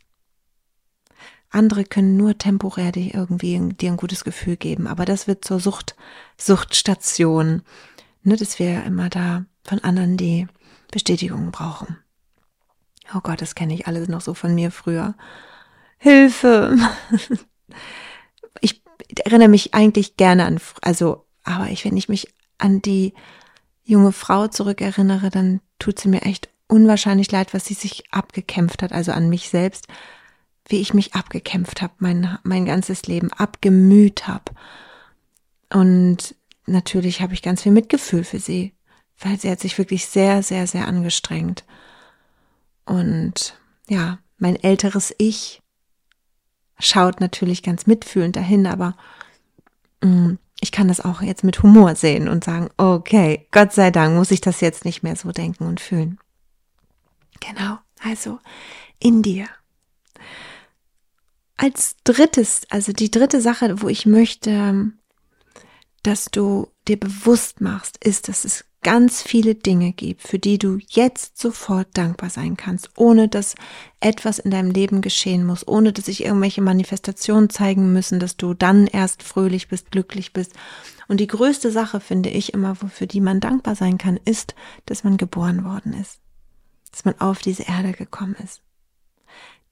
Andere 1.50 1.84
können 1.84 2.16
nur 2.16 2.36
temporär 2.36 2.90
dir 2.90 3.14
irgendwie 3.14 3.60
dir 3.74 3.92
ein 3.92 3.96
gutes 3.96 4.24
Gefühl 4.24 4.56
geben, 4.56 4.88
aber 4.88 5.04
das 5.04 5.28
wird 5.28 5.44
zur 5.44 5.60
Sucht, 5.60 5.94
Suchtstation, 6.36 7.62
ne, 8.22 8.36
dass 8.36 8.58
wir 8.58 8.82
immer 8.82 9.08
da 9.08 9.44
von 9.62 9.78
anderen 9.78 10.16
die 10.16 10.48
Bestätigung 10.90 11.52
brauchen. 11.52 11.98
Oh 13.14 13.20
Gott, 13.22 13.40
das 13.40 13.54
kenne 13.54 13.74
ich 13.74 13.86
alles 13.86 14.08
noch 14.08 14.20
so 14.20 14.34
von 14.34 14.54
mir 14.54 14.70
früher. 14.70 15.14
Hilfe! 15.98 16.76
Ich 18.60 18.82
erinnere 19.26 19.48
mich 19.48 19.74
eigentlich 19.74 20.16
gerne 20.16 20.44
an, 20.44 20.60
also, 20.80 21.26
aber 21.42 21.68
ich, 21.70 21.84
wenn 21.84 21.96
ich 21.96 22.08
mich 22.08 22.32
an 22.58 22.82
die 22.82 23.14
junge 23.84 24.12
Frau 24.12 24.48
zurückerinnere, 24.48 25.30
dann 25.30 25.60
tut 25.78 25.98
sie 25.98 26.08
mir 26.08 26.22
echt 26.22 26.48
unwahrscheinlich 26.68 27.30
leid, 27.30 27.54
was 27.54 27.66
sie 27.66 27.74
sich 27.74 28.04
abgekämpft 28.12 28.82
hat, 28.82 28.92
also 28.92 29.12
an 29.12 29.28
mich 29.28 29.50
selbst, 29.50 29.86
wie 30.66 30.80
ich 30.80 30.94
mich 30.94 31.14
abgekämpft 31.14 31.82
habe, 31.82 31.92
mein, 31.98 32.38
mein 32.42 32.64
ganzes 32.64 33.06
Leben 33.06 33.32
abgemüht 33.32 34.26
habe. 34.26 34.52
Und 35.70 36.34
natürlich 36.66 37.20
habe 37.20 37.34
ich 37.34 37.42
ganz 37.42 37.62
viel 37.62 37.72
Mitgefühl 37.72 38.24
für 38.24 38.38
sie, 38.38 38.72
weil 39.18 39.38
sie 39.38 39.50
hat 39.50 39.60
sich 39.60 39.76
wirklich 39.76 40.06
sehr, 40.06 40.42
sehr, 40.42 40.66
sehr 40.66 40.88
angestrengt. 40.88 41.64
Und 42.86 43.58
ja, 43.88 44.18
mein 44.38 44.56
älteres 44.62 45.14
Ich 45.18 45.60
schaut 46.78 47.20
natürlich 47.20 47.62
ganz 47.62 47.86
mitfühlend 47.86 48.36
dahin, 48.36 48.66
aber 48.66 48.96
mh, 50.02 50.10
mm, 50.10 50.38
ich 50.60 50.72
kann 50.72 50.88
das 50.88 51.00
auch 51.00 51.20
jetzt 51.20 51.44
mit 51.44 51.62
Humor 51.62 51.94
sehen 51.94 52.28
und 52.28 52.44
sagen, 52.44 52.68
okay, 52.76 53.46
Gott 53.50 53.72
sei 53.72 53.90
Dank 53.90 54.14
muss 54.14 54.30
ich 54.30 54.40
das 54.40 54.60
jetzt 54.60 54.84
nicht 54.84 55.02
mehr 55.02 55.16
so 55.16 55.32
denken 55.32 55.66
und 55.66 55.80
fühlen. 55.80 56.18
Genau, 57.40 57.78
also 58.02 58.38
in 58.98 59.22
dir. 59.22 59.46
Als 61.56 61.96
drittes, 62.04 62.62
also 62.70 62.92
die 62.92 63.10
dritte 63.10 63.40
Sache, 63.40 63.82
wo 63.82 63.88
ich 63.88 64.06
möchte, 64.06 64.92
dass 66.02 66.26
du 66.26 66.68
dir 66.88 66.98
bewusst 66.98 67.60
machst, 67.60 68.02
ist, 68.04 68.28
dass 68.28 68.44
es 68.44 68.64
ganz 68.84 69.22
viele 69.22 69.56
Dinge 69.56 69.92
gibt, 69.92 70.22
für 70.22 70.38
die 70.38 70.58
du 70.58 70.78
jetzt 70.90 71.40
sofort 71.40 71.88
dankbar 71.94 72.30
sein 72.30 72.56
kannst, 72.56 72.90
ohne 72.96 73.28
dass 73.28 73.56
etwas 73.98 74.38
in 74.38 74.52
deinem 74.52 74.70
Leben 74.70 75.00
geschehen 75.00 75.44
muss, 75.44 75.66
ohne 75.66 75.92
dass 75.92 76.04
sich 76.04 76.24
irgendwelche 76.24 76.62
Manifestationen 76.62 77.50
zeigen 77.50 77.92
müssen, 77.92 78.20
dass 78.20 78.36
du 78.36 78.54
dann 78.54 78.86
erst 78.86 79.22
fröhlich 79.24 79.68
bist, 79.68 79.90
glücklich 79.90 80.32
bist. 80.32 80.52
Und 81.08 81.18
die 81.18 81.26
größte 81.26 81.72
Sache 81.72 81.98
finde 81.98 82.28
ich 82.28 82.54
immer, 82.54 82.80
wofür 82.80 83.06
die 83.06 83.20
man 83.20 83.40
dankbar 83.40 83.74
sein 83.74 83.98
kann, 83.98 84.20
ist, 84.24 84.54
dass 84.86 85.02
man 85.02 85.16
geboren 85.16 85.64
worden 85.64 85.94
ist, 85.94 86.20
dass 86.92 87.04
man 87.04 87.18
auf 87.20 87.40
diese 87.40 87.64
Erde 87.64 87.92
gekommen 87.92 88.36
ist, 88.44 88.60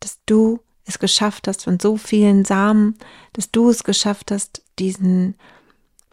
dass 0.01 0.19
du 0.27 0.61
es 0.85 0.99
geschafft 0.99 1.47
hast 1.47 1.65
von 1.65 1.79
so 1.79 1.97
vielen 1.97 2.45
Samen, 2.45 2.97
dass 3.35 3.51
du 3.51 3.69
es 3.71 3.85
geschafft 3.85 4.31
hast, 4.31 4.63
diesen 4.79 5.37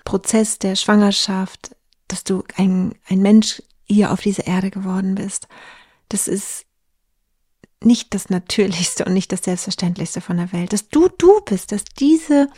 Prozess 0.04 0.60
der 0.60 0.76
Schwangerschaft, 0.76 1.76
dass 2.10 2.24
du 2.24 2.44
ein, 2.58 2.94
ein 3.08 3.22
Mensch 3.22 3.62
hier 3.86 4.12
auf 4.12 4.22
dieser 4.22 4.46
Erde 4.46 4.70
geworden 4.70 5.16
bist. 5.16 5.48
Das 6.10 6.28
ist 6.28 6.66
nicht 7.82 8.14
das 8.14 8.30
Natürlichste 8.30 9.06
und 9.06 9.14
nicht 9.14 9.32
das 9.32 9.44
Selbstverständlichste 9.44 10.22
von 10.22 10.38
der 10.38 10.52
Welt. 10.52 10.74
Dass 10.74 10.90
du 10.90 11.08
du 11.08 11.40
bist, 11.42 11.72
dass 11.72 11.86
diese 11.86 12.50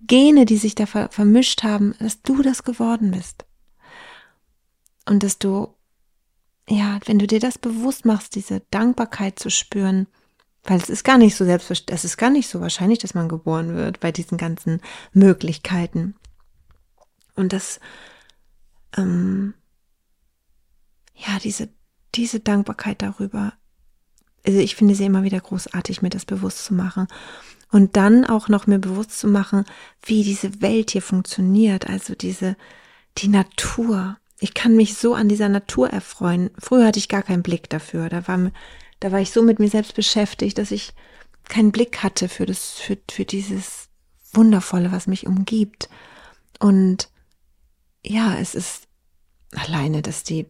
Gene, 0.00 0.44
die 0.44 0.58
sich 0.58 0.74
da 0.74 0.86
ver 0.86 1.08
vermischt 1.10 1.62
haben, 1.62 1.94
dass 1.98 2.22
du 2.22 2.42
das 2.42 2.64
geworden 2.64 3.12
bist. 3.12 3.46
Und 5.06 5.22
dass 5.22 5.38
du, 5.38 5.74
ja, 6.68 7.00
wenn 7.06 7.18
du 7.18 7.26
dir 7.26 7.40
das 7.40 7.56
bewusst 7.56 8.04
machst, 8.04 8.34
diese 8.34 8.60
Dankbarkeit 8.70 9.38
zu 9.38 9.50
spüren, 9.50 10.06
weil 10.64 10.78
es 10.78 10.90
ist 10.90 11.02
gar 11.02 11.16
nicht 11.16 11.34
so 11.34 11.46
selbstverständlich, 11.46 11.94
es 11.98 12.04
ist 12.04 12.18
gar 12.18 12.30
nicht 12.30 12.48
so 12.48 12.60
wahrscheinlich, 12.60 12.98
dass 12.98 13.14
man 13.14 13.28
geboren 13.28 13.74
wird 13.74 14.00
bei 14.00 14.12
diesen 14.12 14.36
ganzen 14.36 14.82
Möglichkeiten. 15.12 16.14
Und 17.36 17.54
das 17.54 17.80
ähm, 18.96 19.54
ja, 21.14 21.38
diese, 21.42 21.68
diese 22.14 22.40
Dankbarkeit 22.40 23.02
darüber. 23.02 23.52
Also 24.46 24.60
ich 24.60 24.76
finde 24.76 24.94
sie 24.94 25.04
immer 25.04 25.24
wieder 25.24 25.40
großartig, 25.40 26.02
mir 26.02 26.10
das 26.10 26.24
bewusst 26.24 26.64
zu 26.64 26.74
machen. 26.74 27.08
Und 27.70 27.96
dann 27.96 28.24
auch 28.24 28.48
noch 28.48 28.66
mir 28.66 28.78
bewusst 28.78 29.18
zu 29.18 29.28
machen, 29.28 29.64
wie 30.02 30.22
diese 30.22 30.62
Welt 30.62 30.92
hier 30.92 31.02
funktioniert. 31.02 31.88
Also 31.88 32.14
diese, 32.14 32.56
die 33.18 33.28
Natur. 33.28 34.16
Ich 34.40 34.54
kann 34.54 34.76
mich 34.76 34.94
so 34.94 35.14
an 35.14 35.28
dieser 35.28 35.48
Natur 35.48 35.90
erfreuen. 35.90 36.50
Früher 36.58 36.86
hatte 36.86 36.98
ich 36.98 37.08
gar 37.08 37.22
keinen 37.22 37.42
Blick 37.42 37.68
dafür. 37.68 38.08
Da 38.08 38.26
war, 38.26 38.50
da 39.00 39.12
war 39.12 39.20
ich 39.20 39.32
so 39.32 39.42
mit 39.42 39.58
mir 39.58 39.68
selbst 39.68 39.94
beschäftigt, 39.94 40.56
dass 40.56 40.70
ich 40.70 40.94
keinen 41.48 41.72
Blick 41.72 42.02
hatte 42.02 42.28
für 42.28 42.46
das, 42.46 42.72
für, 42.72 42.96
für 43.10 43.24
dieses 43.24 43.88
Wundervolle, 44.32 44.92
was 44.92 45.06
mich 45.06 45.26
umgibt. 45.26 45.90
Und 46.58 47.10
ja, 48.04 48.36
es 48.38 48.54
ist 48.54 48.88
alleine, 49.52 50.02
dass 50.02 50.22
die 50.22 50.46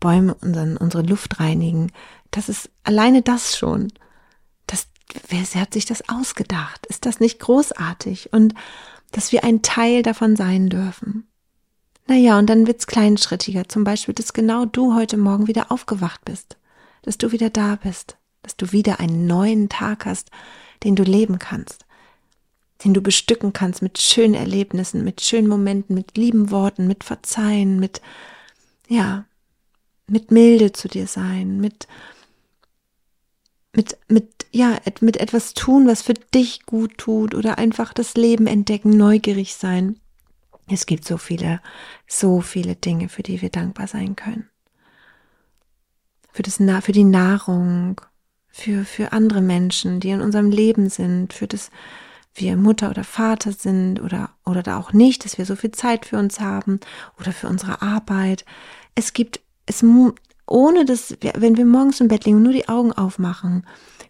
Bäume 0.00 0.34
unseren, 0.34 0.76
unsere 0.76 1.02
Luft 1.02 1.40
reinigen. 1.40 1.92
Das 2.30 2.48
ist 2.48 2.70
alleine 2.82 3.22
das 3.22 3.56
schon. 3.56 3.92
Das, 4.66 4.88
wer 5.28 5.42
hat 5.60 5.72
sich 5.72 5.84
das 5.84 6.08
ausgedacht? 6.08 6.86
Ist 6.86 7.06
das 7.06 7.20
nicht 7.20 7.38
großartig? 7.38 8.32
Und 8.32 8.54
dass 9.12 9.32
wir 9.32 9.44
ein 9.44 9.62
Teil 9.62 10.02
davon 10.02 10.36
sein 10.36 10.68
dürfen. 10.68 11.28
Naja, 12.08 12.38
und 12.38 12.46
dann 12.48 12.66
wird's 12.66 12.86
kleinschrittiger. 12.86 13.68
Zum 13.68 13.84
Beispiel, 13.84 14.14
dass 14.14 14.32
genau 14.32 14.64
du 14.64 14.94
heute 14.94 15.16
Morgen 15.16 15.46
wieder 15.46 15.70
aufgewacht 15.70 16.24
bist. 16.24 16.56
Dass 17.02 17.18
du 17.18 17.30
wieder 17.30 17.50
da 17.50 17.76
bist. 17.76 18.16
Dass 18.42 18.56
du 18.56 18.72
wieder 18.72 18.98
einen 18.98 19.26
neuen 19.26 19.68
Tag 19.68 20.06
hast, 20.06 20.30
den 20.82 20.96
du 20.96 21.04
leben 21.04 21.38
kannst 21.38 21.86
den 22.84 22.94
du 22.94 23.00
bestücken 23.00 23.52
kannst 23.52 23.82
mit 23.82 23.98
schönen 23.98 24.34
Erlebnissen, 24.34 25.04
mit 25.04 25.20
schönen 25.20 25.48
Momenten, 25.48 25.94
mit 25.94 26.16
lieben 26.16 26.50
Worten, 26.50 26.86
mit 26.86 27.04
Verzeihen, 27.04 27.78
mit, 27.78 28.00
ja, 28.88 29.24
mit 30.06 30.30
Milde 30.30 30.72
zu 30.72 30.88
dir 30.88 31.06
sein, 31.06 31.60
mit, 31.60 31.86
mit, 33.74 33.96
mit, 34.08 34.46
ja, 34.50 34.78
mit 35.00 35.16
etwas 35.16 35.54
tun, 35.54 35.86
was 35.86 36.02
für 36.02 36.14
dich 36.14 36.66
gut 36.66 36.98
tut 36.98 37.34
oder 37.34 37.58
einfach 37.58 37.92
das 37.92 38.14
Leben 38.14 38.46
entdecken, 38.46 38.90
neugierig 38.90 39.54
sein. 39.54 39.98
Es 40.68 40.86
gibt 40.86 41.04
so 41.04 41.16
viele, 41.16 41.60
so 42.06 42.40
viele 42.40 42.76
Dinge, 42.76 43.08
für 43.08 43.22
die 43.22 43.42
wir 43.42 43.50
dankbar 43.50 43.86
sein 43.86 44.16
können. 44.16 44.48
Für 46.32 46.42
das, 46.42 46.56
für 46.56 46.92
die 46.92 47.04
Nahrung, 47.04 48.00
für, 48.48 48.84
für 48.84 49.12
andere 49.12 49.40
Menschen, 49.40 50.00
die 50.00 50.10
in 50.10 50.20
unserem 50.20 50.50
Leben 50.50 50.88
sind, 50.88 51.32
für 51.32 51.46
das, 51.46 51.70
wir 52.34 52.56
Mutter 52.56 52.90
oder 52.90 53.04
Vater 53.04 53.52
sind 53.52 54.00
oder, 54.00 54.30
oder 54.44 54.62
da 54.62 54.78
auch 54.78 54.92
nicht, 54.92 55.24
dass 55.24 55.38
wir 55.38 55.46
so 55.46 55.56
viel 55.56 55.72
Zeit 55.72 56.06
für 56.06 56.18
uns 56.18 56.40
haben 56.40 56.80
oder 57.18 57.32
für 57.32 57.48
unsere 57.48 57.82
Arbeit. 57.82 58.44
Es 58.94 59.12
gibt, 59.12 59.40
es, 59.66 59.84
ohne 60.46 60.84
dass, 60.84 61.16
wir, 61.20 61.34
wenn 61.36 61.56
wir 61.56 61.66
morgens 61.66 62.00
im 62.00 62.08
Bett 62.08 62.24
liegen 62.24 62.38
und 62.38 62.42
nur 62.44 62.52
die 62.52 62.68
Augen 62.68 62.92
aufmachen, 62.92 63.66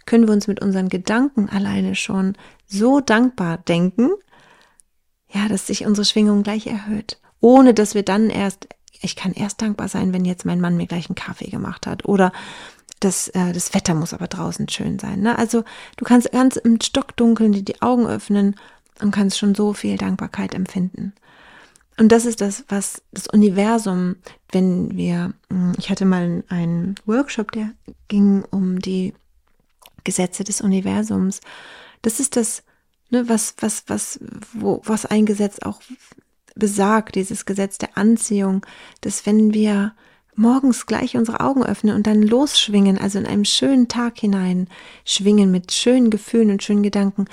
können 0.07 0.27
wir 0.27 0.35
uns 0.35 0.47
mit 0.49 0.61
unseren 0.61 0.89
Gedanken 0.89 1.49
alleine 1.49 1.95
schon 1.95 2.35
so 2.67 3.01
dankbar 3.01 3.59
denken, 3.59 4.11
ja, 5.29 5.49
dass 5.49 5.67
sich 5.67 5.87
unsere 5.87 6.05
Schwingung 6.05 6.43
gleich 6.43 6.67
erhöht. 6.67 7.21
Ohne 7.41 7.75
dass 7.75 7.95
wir 7.95 8.03
dann 8.03 8.31
erst, 8.31 8.69
ich 9.01 9.17
kann 9.17 9.33
erst 9.33 9.63
dankbar 9.63 9.89
sein, 9.89 10.13
wenn 10.13 10.25
jetzt 10.25 10.45
mein 10.45 10.61
Mann 10.61 10.77
mir 10.77 10.87
gleich 10.87 11.09
einen 11.09 11.17
Kaffee 11.17 11.51
gemacht 11.51 11.87
hat 11.87 12.05
oder 12.05 12.33
das, 13.05 13.29
äh, 13.29 13.53
das 13.53 13.75
Wetter 13.75 13.95
muss 13.95 14.15
aber 14.15 14.29
draußen 14.29 14.69
schön 14.69 14.99
sein. 14.99 15.21
Ne? 15.21 15.37
Also 15.37 15.65
du 15.97 16.05
kannst 16.05 16.31
ganz 16.33 16.57
im 16.57 16.81
Stockdunkeln 16.81 17.53
dir 17.53 17.63
die 17.63 17.83
Augen 17.83 18.07
öffnen 18.07 18.57
und 19.01 19.11
kannst 19.11 19.39
schon 19.39 19.55
so 19.55 19.73
viel 19.73 19.97
Dankbarkeit 19.97 20.55
empfinden. 20.55 21.13
Und 21.99 22.11
das 22.11 22.25
ist 22.25 22.41
das, 22.41 22.65
was 22.69 23.03
das 23.13 23.27
Universum, 23.27 24.17
wenn 24.51 24.97
wir, 24.97 25.35
hm, 25.51 25.73
ich 25.79 25.91
hatte 25.91 26.05
mal 26.05 26.43
einen 26.49 26.95
Workshop, 27.05 27.53
der 27.53 27.71
ging 28.09 28.45
um 28.51 28.79
die 28.79 29.15
Gesetze 30.05 30.45
des 30.45 30.61
Universums. 30.61 31.41
Das 32.01 32.19
ist 32.19 32.37
das, 32.37 32.63
ne, 33.11 33.29
was, 33.29 33.55
was, 33.59 33.85
was, 33.89 34.21
wo, 34.53 34.81
was 34.85 35.07
ein 35.07 35.27
Gesetz 35.27 35.59
auch 35.61 35.81
besagt, 36.55 37.15
dieses 37.15 37.45
Gesetz 37.47 37.79
der 37.79 37.97
Anziehung, 37.97 38.65
dass 39.01 39.27
wenn 39.27 39.55
wir 39.55 39.95
morgens 40.35 40.87
gleich 40.87 41.17
unsere 41.17 41.41
Augen 41.41 41.65
öffnen 41.65 41.95
und 41.95 42.07
dann 42.07 42.23
losschwingen, 42.23 42.99
also 42.99 43.19
in 43.19 43.27
einem 43.27 43.45
schönen 43.45 43.89
Tag 43.89 44.19
hinein 44.19 44.69
schwingen 45.05 45.51
mit 45.51 45.73
schönen 45.73 46.11
Gefühlen 46.11 46.51
und 46.51 46.63
schönen 46.63 46.83
Gedanken, 46.83 47.27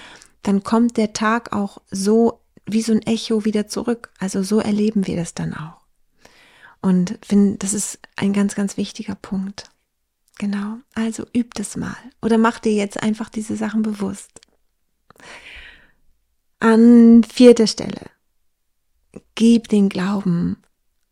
dann 0.44 0.64
kommt 0.64 0.98
der 0.98 1.14
Tag 1.14 1.54
auch 1.54 1.82
so 1.92 2.40
wie 2.66 2.82
so 2.82 2.94
ein 2.94 3.02
Echo 3.02 3.46
wieder 3.46 3.68
zurück. 3.68 4.12
Also 4.20 4.44
so 4.44 4.60
erleben 4.60 5.08
wir 5.08 5.16
das 5.16 5.34
dann 5.34 5.54
auch. 5.54 5.80
Und 6.82 7.18
finde, 7.26 7.58
das 7.58 7.74
ist 7.74 8.00
ein 8.16 8.34
ganz, 8.34 8.56
ganz 8.56 8.78
wichtiger 8.78 9.16
Punkt. 9.16 9.70
Genau. 10.38 10.78
Also 10.94 11.26
übt 11.34 11.62
es 11.62 11.76
mal. 11.76 11.98
Oder 12.22 12.38
mach 12.38 12.60
dir 12.60 12.74
jetzt 12.74 13.02
einfach 13.02 13.30
diese 13.30 13.56
Sachen 13.56 13.82
bewusst. 13.82 14.40
An 16.60 17.24
vierter 17.24 17.68
Stelle. 17.68 18.02
Gib 19.36 19.68
den 19.68 19.90
Glauben 19.90 20.58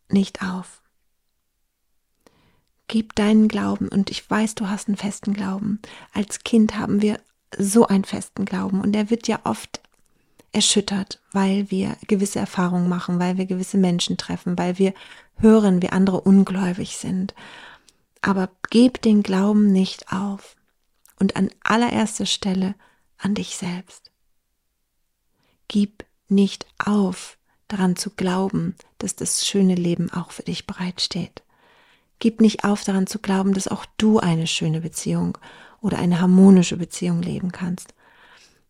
nicht 0.08 0.42
auf. 0.42 0.77
Gib 2.88 3.14
deinen 3.14 3.48
Glauben 3.48 3.88
und 3.88 4.10
ich 4.10 4.28
weiß, 4.28 4.54
du 4.54 4.68
hast 4.68 4.88
einen 4.88 4.96
festen 4.96 5.34
Glauben. 5.34 5.80
Als 6.14 6.40
Kind 6.40 6.78
haben 6.78 7.02
wir 7.02 7.20
so 7.56 7.86
einen 7.86 8.04
festen 8.04 8.46
Glauben 8.46 8.80
und 8.80 8.92
der 8.92 9.10
wird 9.10 9.28
ja 9.28 9.40
oft 9.44 9.80
erschüttert, 10.52 11.20
weil 11.32 11.70
wir 11.70 11.96
gewisse 12.06 12.38
Erfahrungen 12.38 12.88
machen, 12.88 13.18
weil 13.18 13.36
wir 13.36 13.44
gewisse 13.44 13.76
Menschen 13.76 14.16
treffen, 14.16 14.56
weil 14.58 14.78
wir 14.78 14.94
hören, 15.36 15.82
wie 15.82 15.90
andere 15.90 16.22
ungläubig 16.22 16.96
sind. 16.96 17.34
Aber 18.22 18.50
gib 18.70 19.02
den 19.02 19.22
Glauben 19.22 19.70
nicht 19.70 20.10
auf 20.10 20.56
und 21.18 21.36
an 21.36 21.50
allererster 21.62 22.26
Stelle 22.26 22.74
an 23.18 23.34
dich 23.34 23.56
selbst. 23.56 24.10
Gib 25.68 26.04
nicht 26.28 26.66
auf, 26.78 27.36
daran 27.68 27.96
zu 27.96 28.10
glauben, 28.10 28.74
dass 28.96 29.14
das 29.14 29.46
schöne 29.46 29.74
Leben 29.74 30.10
auch 30.10 30.30
für 30.30 30.42
dich 30.42 30.66
bereitsteht. 30.66 31.42
Gib 32.18 32.40
nicht 32.40 32.64
auf, 32.64 32.84
daran 32.84 33.06
zu 33.06 33.18
glauben, 33.18 33.54
dass 33.54 33.68
auch 33.68 33.86
du 33.96 34.18
eine 34.18 34.46
schöne 34.46 34.80
Beziehung 34.80 35.38
oder 35.80 35.98
eine 35.98 36.20
harmonische 36.20 36.76
Beziehung 36.76 37.22
leben 37.22 37.52
kannst. 37.52 37.94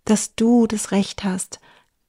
Dass 0.04 0.34
du 0.34 0.66
das 0.66 0.90
Recht 0.90 1.24
hast, 1.24 1.60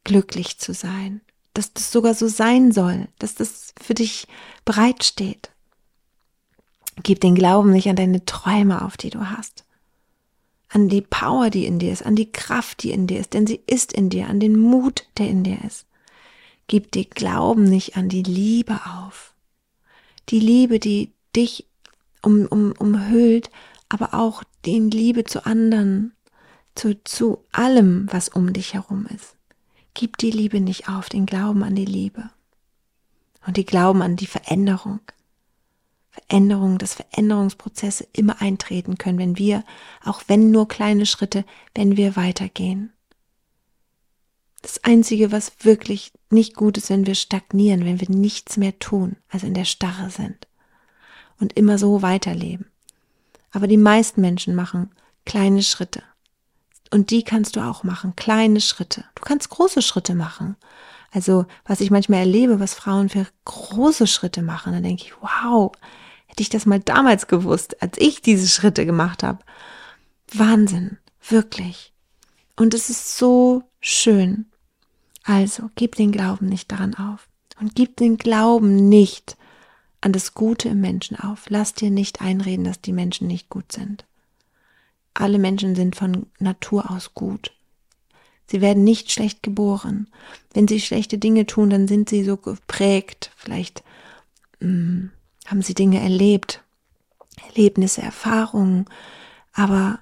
glücklich 0.04 0.58
zu 0.58 0.74
sein. 0.74 1.22
Dass 1.54 1.74
das 1.74 1.92
sogar 1.92 2.14
so 2.14 2.28
sein 2.28 2.72
soll, 2.72 3.08
dass 3.20 3.36
das 3.36 3.74
für 3.82 3.94
dich 3.94 4.28
bereitsteht. 4.66 5.50
Gib 7.04 7.22
den 7.22 7.36
Glauben 7.36 7.72
nicht 7.72 7.90
an 7.90 7.96
deine 7.96 8.26
Träume 8.26 8.84
auf, 8.84 8.98
die 8.98 9.10
du 9.10 9.30
hast. 9.30 9.64
An 10.68 10.90
die 10.90 11.02
Power, 11.02 11.50
die 11.50 11.66
in 11.66 11.80
dir 11.80 11.92
ist, 11.92 12.06
an 12.06 12.16
die 12.16 12.32
Kraft, 12.32 12.84
die 12.84 12.92
in 12.92 13.08
dir 13.08 13.20
ist, 13.20 13.34
denn 13.34 13.48
sie 13.48 13.62
ist 13.66 13.94
in 13.94 14.10
dir, 14.10 14.28
an 14.28 14.40
den 14.40 14.60
Mut, 14.60 15.08
der 15.18 15.28
in 15.30 15.44
dir 15.44 15.58
ist. 15.66 15.86
Gib 16.68 16.92
dir 16.92 17.06
Glauben 17.06 17.64
nicht 17.64 17.98
an 17.98 18.10
die 18.10 18.22
Liebe 18.22 18.80
auf. 18.86 19.34
Die 20.30 20.40
Liebe, 20.40 20.80
die 20.80 21.12
dich 21.36 21.68
um, 22.22 22.46
um, 22.48 22.74
umhüllt, 22.74 23.50
aber 23.88 24.14
auch 24.14 24.44
die 24.66 24.80
Liebe 24.80 25.24
zu 25.24 25.46
anderen, 25.46 26.14
zu, 26.76 27.02
zu 27.04 27.44
allem, 27.52 28.08
was 28.12 28.30
um 28.30 28.54
dich 28.54 28.74
herum 28.74 29.08
ist. 29.14 29.36
Gib 29.94 30.18
die 30.18 30.32
Liebe 30.32 30.62
nicht 30.62 30.88
auf, 30.88 31.10
den 31.10 31.26
Glauben 31.26 31.64
an 31.64 31.76
die 31.76 31.86
Liebe. 31.86 32.30
Und 33.46 33.58
die 33.58 33.66
Glauben 33.66 34.02
an 34.02 34.16
die 34.16 34.28
Veränderung. 34.28 35.00
Veränderung, 36.12 36.78
dass 36.78 36.96
Veränderungsprozesse 36.96 38.08
immer 38.14 38.42
eintreten 38.42 38.98
können, 38.98 39.18
wenn 39.18 39.38
wir, 39.38 39.64
auch 40.04 40.22
wenn 40.28 40.52
nur 40.52 40.68
kleine 40.68 41.06
Schritte, 41.06 41.46
wenn 41.74 41.98
wir 41.98 42.16
weitergehen. 42.16 42.92
Das 44.62 44.84
Einzige, 44.84 45.32
was 45.32 45.54
wirklich 45.64 46.12
nicht 46.30 46.56
gut 46.56 46.78
ist, 46.78 46.90
wenn 46.90 47.08
wir 47.08 47.16
stagnieren, 47.16 47.86
wenn 47.86 48.02
wir 48.02 48.10
nichts 48.10 48.58
mehr 48.58 48.78
tun, 48.78 49.16
also 49.30 49.48
in 49.48 49.54
der 49.54 49.66
Starre 49.66 50.10
sind 50.10 50.49
und 51.40 51.54
immer 51.54 51.78
so 51.78 52.02
weiterleben. 52.02 52.68
Aber 53.52 53.68
die 53.68 53.78
meisten 53.78 54.22
Menschen 54.22 54.56
machen 54.56 54.92
kleine 55.26 55.64
Schritte. 55.64 56.04
Und 56.92 57.12
die 57.12 57.24
kannst 57.24 57.56
du 57.56 57.62
auch 57.62 57.84
machen, 57.84 58.16
kleine 58.16 58.62
Schritte. 58.62 59.06
Du 59.16 59.22
kannst 59.22 59.50
große 59.50 59.82
Schritte 59.82 60.16
machen. 60.16 60.56
Also, 61.12 61.46
was 61.66 61.82
ich 61.82 61.92
manchmal 61.92 62.20
erlebe, 62.20 62.60
was 62.60 62.74
Frauen 62.74 63.10
für 63.10 63.26
große 63.46 64.08
Schritte 64.08 64.42
machen, 64.42 64.74
dann 64.74 64.84
denke 64.84 65.04
ich, 65.04 65.14
wow, 65.22 65.72
hätte 66.28 66.42
ich 66.42 66.50
das 66.50 66.66
mal 66.66 66.80
damals 66.80 67.28
gewusst, 67.28 67.82
als 67.82 67.98
ich 67.98 68.22
diese 68.22 68.48
Schritte 68.48 68.86
gemacht 68.86 69.24
habe. 69.24 69.40
Wahnsinn, 70.34 70.98
wirklich. 71.28 71.94
Und 72.56 72.74
es 72.74 72.90
ist 72.90 73.18
so 73.18 73.64
schön. 73.80 74.46
Also, 75.24 75.70
gib 75.76 75.96
den 75.96 76.12
Glauben 76.12 76.48
nicht 76.48 76.72
daran 76.72 76.96
auf. 76.96 77.28
Und 77.60 77.76
gib 77.76 77.98
den 77.98 78.18
Glauben 78.18 78.90
nicht 78.90 79.36
an 80.02 80.14
das 80.14 80.34
Gute 80.34 80.70
im 80.70 80.82
Menschen 80.82 81.18
auf. 81.18 81.50
Lass 81.50 81.74
dir 81.74 81.92
nicht 81.92 82.22
einreden, 82.22 82.64
dass 82.64 82.82
die 82.82 82.94
Menschen 82.94 83.28
nicht 83.28 83.50
gut 83.50 83.72
sind. 83.72 84.06
Alle 85.14 85.40
Menschen 85.40 85.76
sind 85.76 85.96
von 85.96 86.28
Natur 86.40 86.90
aus 86.92 87.14
gut. 87.14 87.52
Sie 88.48 88.62
werden 88.62 88.84
nicht 88.84 89.12
schlecht 89.12 89.44
geboren. 89.44 90.08
Wenn 90.54 90.68
sie 90.68 90.80
schlechte 90.80 91.18
Dinge 91.18 91.46
tun, 91.46 91.70
dann 91.70 91.88
sind 91.88 92.10
sie 92.10 92.24
so 92.24 92.38
geprägt. 92.38 93.32
Vielleicht 93.36 93.84
mh, 94.60 94.68
hm, 94.68 95.12
haben 95.46 95.62
sie 95.62 95.74
Dinge 95.74 96.00
erlebt, 96.00 96.64
Erlebnisse, 97.48 98.02
Erfahrungen, 98.02 98.86
aber 99.54 100.00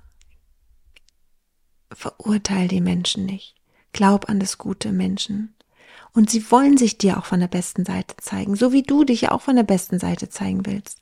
verurteil 1.91 2.67
die 2.67 2.81
Menschen 2.81 3.25
nicht. 3.25 3.55
Glaub 3.93 4.29
an 4.29 4.39
das 4.39 4.57
Gute 4.57 4.89
im 4.89 4.97
Menschen. 4.97 5.55
Und 6.17 6.31
sie 6.31 6.49
wollen 6.49 6.77
sich 6.77 6.97
dir 6.97 7.19
auch 7.19 7.25
von 7.25 7.41
der 7.41 7.47
besten 7.47 7.85
Seite 7.85 8.17
zeigen, 8.17 8.55
so 8.55 8.73
wie 8.73 8.81
du 8.81 9.03
dich 9.03 9.29
auch 9.29 9.39
von 9.39 9.55
der 9.55 9.61
besten 9.61 9.99
Seite 9.99 10.29
zeigen 10.29 10.65
willst. 10.65 10.99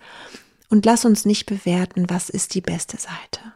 Und 0.67 0.85
lass 0.85 1.05
uns 1.05 1.23
nicht 1.23 1.45
bewerten, 1.45 2.09
was 2.09 2.29
ist 2.29 2.53
die 2.53 2.59
beste 2.59 2.97
Seite. 2.97 3.53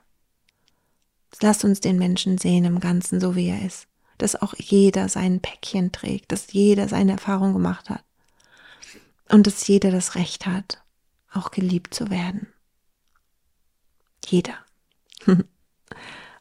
Lass 1.41 1.65
uns 1.65 1.81
den 1.81 1.97
Menschen 1.97 2.37
sehen 2.37 2.63
im 2.63 2.79
Ganzen, 2.79 3.19
so 3.19 3.35
wie 3.35 3.49
er 3.49 3.61
ist. 3.65 3.87
Dass 4.17 4.41
auch 4.41 4.53
jeder 4.57 5.09
sein 5.09 5.41
Päckchen 5.41 5.91
trägt, 5.91 6.31
dass 6.31 6.53
jeder 6.53 6.87
seine 6.87 7.11
Erfahrung 7.11 7.51
gemacht 7.51 7.89
hat. 7.89 8.05
Und 9.27 9.45
dass 9.45 9.67
jeder 9.67 9.91
das 9.91 10.15
Recht 10.15 10.45
hat, 10.45 10.81
auch 11.33 11.51
geliebt 11.51 11.93
zu 11.93 12.09
werden. 12.09 12.47
Jeder. 14.25 14.53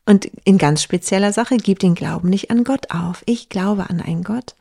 Und 0.07 0.26
in 0.44 0.59
ganz 0.59 0.81
spezieller 0.81 1.33
Sache, 1.33 1.57
gib 1.57 1.81
den 1.81 1.96
Glauben 1.96 2.31
nicht 2.31 2.52
an 2.52 2.62
Gott 2.62 2.92
auf. 2.92 3.24
Ich 3.26 3.48
glaube 3.48 3.90
an 3.90 4.00
einen 4.00 4.22
Gott. 4.22 4.54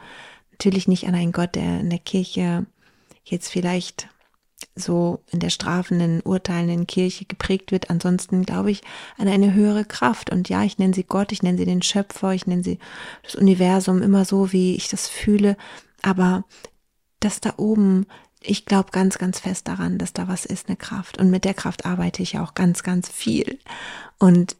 Natürlich 0.58 0.88
nicht 0.88 1.08
an 1.08 1.16
einen 1.16 1.32
Gott, 1.32 1.56
der 1.56 1.80
in 1.80 1.90
der 1.90 2.00
Kirche 2.00 2.66
jetzt 3.24 3.50
vielleicht 3.50 4.10
so 4.76 5.24
in 5.32 5.40
der 5.40 5.52
strafenden, 5.52 6.22
urteilenden 6.22 6.88
Kirche 6.88 7.26
geprägt 7.26 7.72
wird. 7.72 7.92
Ansonsten 7.92 8.44
glaube 8.44 8.72
ich 8.72 8.82
an 9.18 9.28
eine 9.28 9.54
höhere 9.54 9.86
Kraft. 9.86 10.32
Und 10.32 10.50
ja, 10.50 10.64
ich 10.64 10.80
nenne 10.80 10.96
sie 10.96 11.04
Gott, 11.04 11.32
ich 11.32 11.44
nenne 11.44 11.58
sie 11.60 11.66
den 11.66 11.84
Schöpfer, 11.84 12.32
ich 12.34 12.48
nenne 12.48 12.64
sie 12.64 12.80
das 13.24 13.36
Universum 13.36 14.02
immer 14.02 14.26
so, 14.26 14.52
wie 14.52 14.76
ich 14.76 14.90
das 14.90 15.08
fühle. 15.08 15.58
Aber 16.02 16.44
das 17.20 17.40
da 17.40 17.54
oben, 17.58 18.08
ich 18.42 18.66
glaube 18.66 18.92
ganz, 18.92 19.18
ganz 19.18 19.40
fest 19.40 19.68
daran, 19.68 20.00
dass 20.00 20.14
da 20.14 20.28
was 20.28 20.46
ist, 20.46 20.68
eine 20.68 20.78
Kraft. 20.78 21.20
Und 21.20 21.30
mit 21.30 21.46
der 21.46 21.54
Kraft 21.54 21.86
arbeite 21.86 22.24
ich 22.24 22.40
auch 22.40 22.56
ganz, 22.56 22.82
ganz 22.82 23.10
viel. 23.10 23.60
Und 24.18 24.56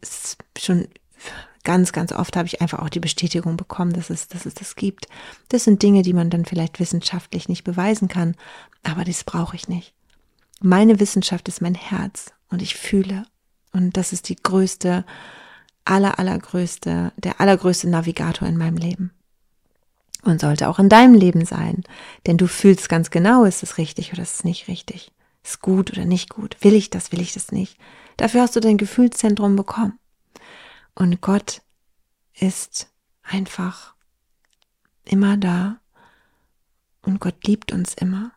schon 0.56 0.86
ganz, 1.64 1.92
ganz 1.92 2.12
oft 2.12 2.36
habe 2.36 2.46
ich 2.46 2.60
einfach 2.60 2.80
auch 2.80 2.88
die 2.88 3.00
Bestätigung 3.00 3.56
bekommen, 3.56 3.92
dass 3.92 4.10
es, 4.10 4.28
dass 4.28 4.46
es 4.46 4.54
das 4.54 4.76
gibt. 4.76 5.06
Das 5.48 5.64
sind 5.64 5.82
Dinge, 5.82 6.02
die 6.02 6.12
man 6.12 6.30
dann 6.30 6.44
vielleicht 6.44 6.80
wissenschaftlich 6.80 7.48
nicht 7.48 7.64
beweisen 7.64 8.08
kann, 8.08 8.34
aber 8.82 9.04
das 9.04 9.24
brauche 9.24 9.56
ich 9.56 9.68
nicht. 9.68 9.92
Meine 10.60 10.98
Wissenschaft 10.98 11.48
ist 11.48 11.60
mein 11.60 11.74
Herz 11.74 12.32
und 12.50 12.62
ich 12.62 12.74
fühle. 12.74 13.24
Und 13.72 13.96
das 13.96 14.12
ist 14.12 14.28
die 14.28 14.36
größte, 14.36 15.04
aller, 15.84 16.18
allergrößte, 16.18 17.12
der 17.16 17.40
allergrößte 17.40 17.88
Navigator 17.88 18.48
in 18.48 18.56
meinem 18.56 18.76
Leben. 18.76 19.12
Und 20.24 20.40
sollte 20.40 20.68
auch 20.68 20.78
in 20.78 20.88
deinem 20.88 21.14
Leben 21.14 21.44
sein. 21.44 21.84
Denn 22.26 22.38
du 22.38 22.48
fühlst 22.48 22.88
ganz 22.88 23.10
genau, 23.10 23.44
ist 23.44 23.62
es 23.62 23.78
richtig 23.78 24.12
oder 24.12 24.22
ist 24.22 24.34
es 24.36 24.44
nicht 24.44 24.68
richtig. 24.68 25.12
Ist 25.44 25.62
gut 25.62 25.92
oder 25.92 26.04
nicht 26.04 26.28
gut. 26.28 26.56
Will 26.60 26.74
ich 26.74 26.90
das, 26.90 27.12
will 27.12 27.20
ich 27.20 27.32
das 27.32 27.52
nicht. 27.52 27.78
Dafür 28.16 28.42
hast 28.42 28.56
du 28.56 28.60
dein 28.60 28.78
Gefühlszentrum 28.78 29.54
bekommen. 29.54 29.98
Und 30.98 31.20
Gott 31.20 31.62
ist 32.34 32.90
einfach 33.22 33.94
immer 35.04 35.36
da. 35.36 35.80
Und 37.02 37.20
Gott 37.20 37.46
liebt 37.46 37.72
uns 37.72 37.94
immer 37.94 38.32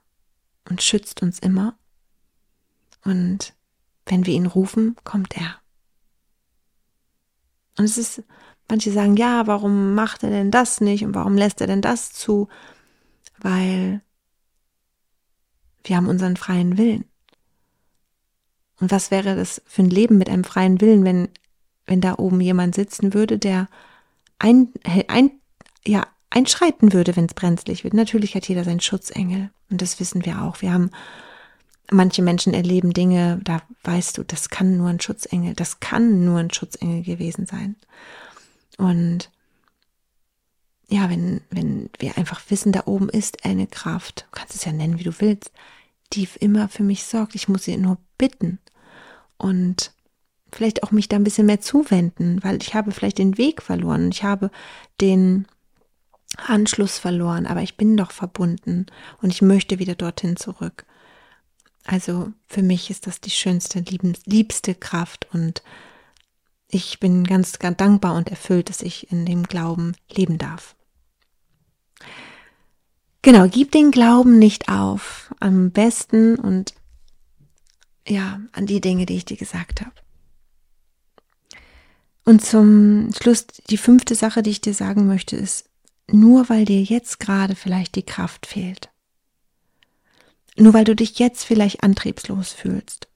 und 0.70 0.82
schützt 0.82 1.22
uns 1.22 1.40
immer 1.40 1.78
und 3.04 3.54
wenn 4.06 4.26
wir 4.26 4.34
ihn 4.34 4.46
rufen, 4.46 4.96
kommt 5.04 5.36
er. 5.38 5.56
Und 7.78 7.86
es 7.86 7.98
ist, 7.98 8.24
manche 8.68 8.92
sagen, 8.92 9.16
ja, 9.16 9.48
warum 9.48 9.96
macht 9.96 10.24
er 10.24 10.30
denn 10.30 10.52
das 10.52 10.82
nicht 10.82 11.04
und 11.04 11.16
warum 11.16 11.36
lässt 11.36 11.62
er 11.62 11.68
denn 11.68 11.82
das 11.82 12.14
zu? 12.14 12.48
Weil 13.38 14.02
wir 15.84 15.96
haben 15.96 16.08
unseren 16.08 16.38
freien 16.38 16.78
Willen. 16.78 17.06
Und 18.80 18.92
was 18.92 19.12
wäre 19.12 19.36
das 19.36 19.62
für 19.66 19.84
ein 19.84 19.90
Leben 19.90 20.18
mit 20.18 20.30
einem 20.30 20.44
freien 20.44 20.82
Willen, 20.82 21.04
wenn, 21.06 21.30
wenn 21.92 22.00
da 22.00 22.18
oben 22.18 22.40
jemand 22.40 22.74
sitzen 22.74 23.14
würde, 23.14 23.38
der 23.38 23.68
ein, 24.40 24.70
ein, 25.10 25.32
ja, 25.86 26.08
einschreiten 26.30 26.94
würde, 26.94 27.18
wenn 27.18 27.26
es 27.26 27.34
brenzlig 27.34 27.84
wird. 27.84 27.94
Natürlich 27.94 28.34
hat 28.34 28.48
jeder 28.48 28.64
seinen 28.64 28.80
Schutzengel. 28.80 29.50
Und 29.70 29.82
das 29.82 30.00
wissen 30.00 30.26
wir 30.26 30.42
auch. 30.42 30.62
Wir 30.62 30.72
haben, 30.72 30.92
manche 31.92 32.22
Menschen 32.22 32.54
erleben 32.54 32.94
Dinge, 32.94 33.42
da 33.44 33.62
weißt 33.84 34.18
du, 34.18 34.24
das 34.24 34.48
kann 34.50 34.78
nur 34.78 34.88
ein 34.88 35.02
Schutzengel, 35.02 35.54
das 35.54 35.82
kann 35.82 36.24
nur 36.24 36.40
ein 36.40 36.50
Schutzengel 36.50 37.04
gewesen 37.04 37.46
sein. 37.46 37.76
Und 38.78 39.30
ja, 40.88 41.10
wenn, 41.10 41.42
wenn 41.50 41.90
wir 42.00 42.18
einfach 42.18 42.42
wissen, 42.48 42.72
da 42.72 42.84
oben 42.86 43.10
ist 43.10 43.44
eine 43.44 43.68
Kraft, 43.68 44.28
du 44.32 44.40
kannst 44.40 44.56
es 44.56 44.64
ja 44.64 44.72
nennen, 44.72 44.98
wie 44.98 45.04
du 45.04 45.20
willst, 45.20 45.52
die 46.14 46.26
immer 46.40 46.70
für 46.70 46.84
mich 46.84 47.04
sorgt. 47.04 47.36
Ich 47.36 47.50
muss 47.50 47.64
sie 47.66 47.76
nur 47.76 47.98
bitten. 48.18 48.60
Und 49.38 49.92
vielleicht 50.52 50.84
auch 50.84 50.92
mich 50.92 51.10
da 51.10 51.16
ein 51.16 51.24
bisschen 51.24 51.46
mehr 51.46 51.62
zuwenden, 51.62 52.44
weil 52.44 52.62
ich 52.62 52.74
habe 52.74 52.92
vielleicht 52.92 53.18
den 53.18 53.38
Weg 53.38 53.62
verloren. 53.62 54.10
Ich 54.12 54.24
habe 54.24 54.52
den 55.00 55.48
Anschluss 56.38 56.98
verloren, 56.98 57.46
aber 57.46 57.62
ich 57.62 57.78
bin 57.78 57.98
doch 57.98 58.12
verbunden 58.12 58.86
und 59.22 59.32
ich 59.32 59.42
möchte 59.42 59.80
wieder 59.80 59.96
dorthin 59.96 60.36
zurück. 60.36 60.86
Also 61.86 62.32
für 62.48 62.62
mich 62.62 62.90
ist 62.90 63.08
das 63.08 63.22
die 63.22 63.32
schönste, 63.32 63.84
liebste 64.26 64.76
Kraft 64.76 65.28
und 65.34 65.64
ich 66.68 67.00
bin 67.00 67.26
ganz, 67.26 67.60
ganz 67.60 67.78
dankbar 67.78 68.16
und 68.16 68.30
erfüllt, 68.30 68.70
dass 68.70 68.82
ich 68.82 69.12
in 69.12 69.26
dem 69.26 69.44
Glauben 69.44 69.94
leben 70.10 70.38
darf. 70.38 70.76
Genau, 73.24 73.48
gib 73.48 73.72
den 73.72 73.92
Glauben 73.92 74.40
nicht 74.40 74.70
auf. 74.70 75.34
Am 75.40 75.72
besten 75.72 76.36
und 76.40 76.74
ja, 78.08 78.40
an 78.52 78.66
die 78.66 78.82
Dinge, 78.82 79.06
die 79.06 79.18
ich 79.18 79.26
dir 79.26 79.38
gesagt 79.38 79.82
habe. 79.82 80.01
Und 82.24 82.46
zum 82.46 83.10
Schluss, 83.14 83.48
die 83.70 83.78
fünfte 83.78 84.16
Sache, 84.16 84.44
die 84.44 84.52
ich 84.52 84.62
dir 84.62 84.74
sagen 84.74 85.08
möchte, 85.08 85.36
ist, 85.36 85.66
nur 86.08 86.50
weil 86.50 86.66
dir 86.66 86.82
jetzt 86.82 87.20
gerade 87.20 87.56
vielleicht 87.56 87.96
die 87.96 88.04
Kraft 88.04 88.46
fehlt, 88.46 88.90
nur 90.58 90.74
weil 90.74 90.84
du 90.84 90.96
dich 90.96 91.18
jetzt 91.20 91.44
vielleicht 91.44 91.84
antriebslos 91.84 92.52
fühlst, 92.52 93.08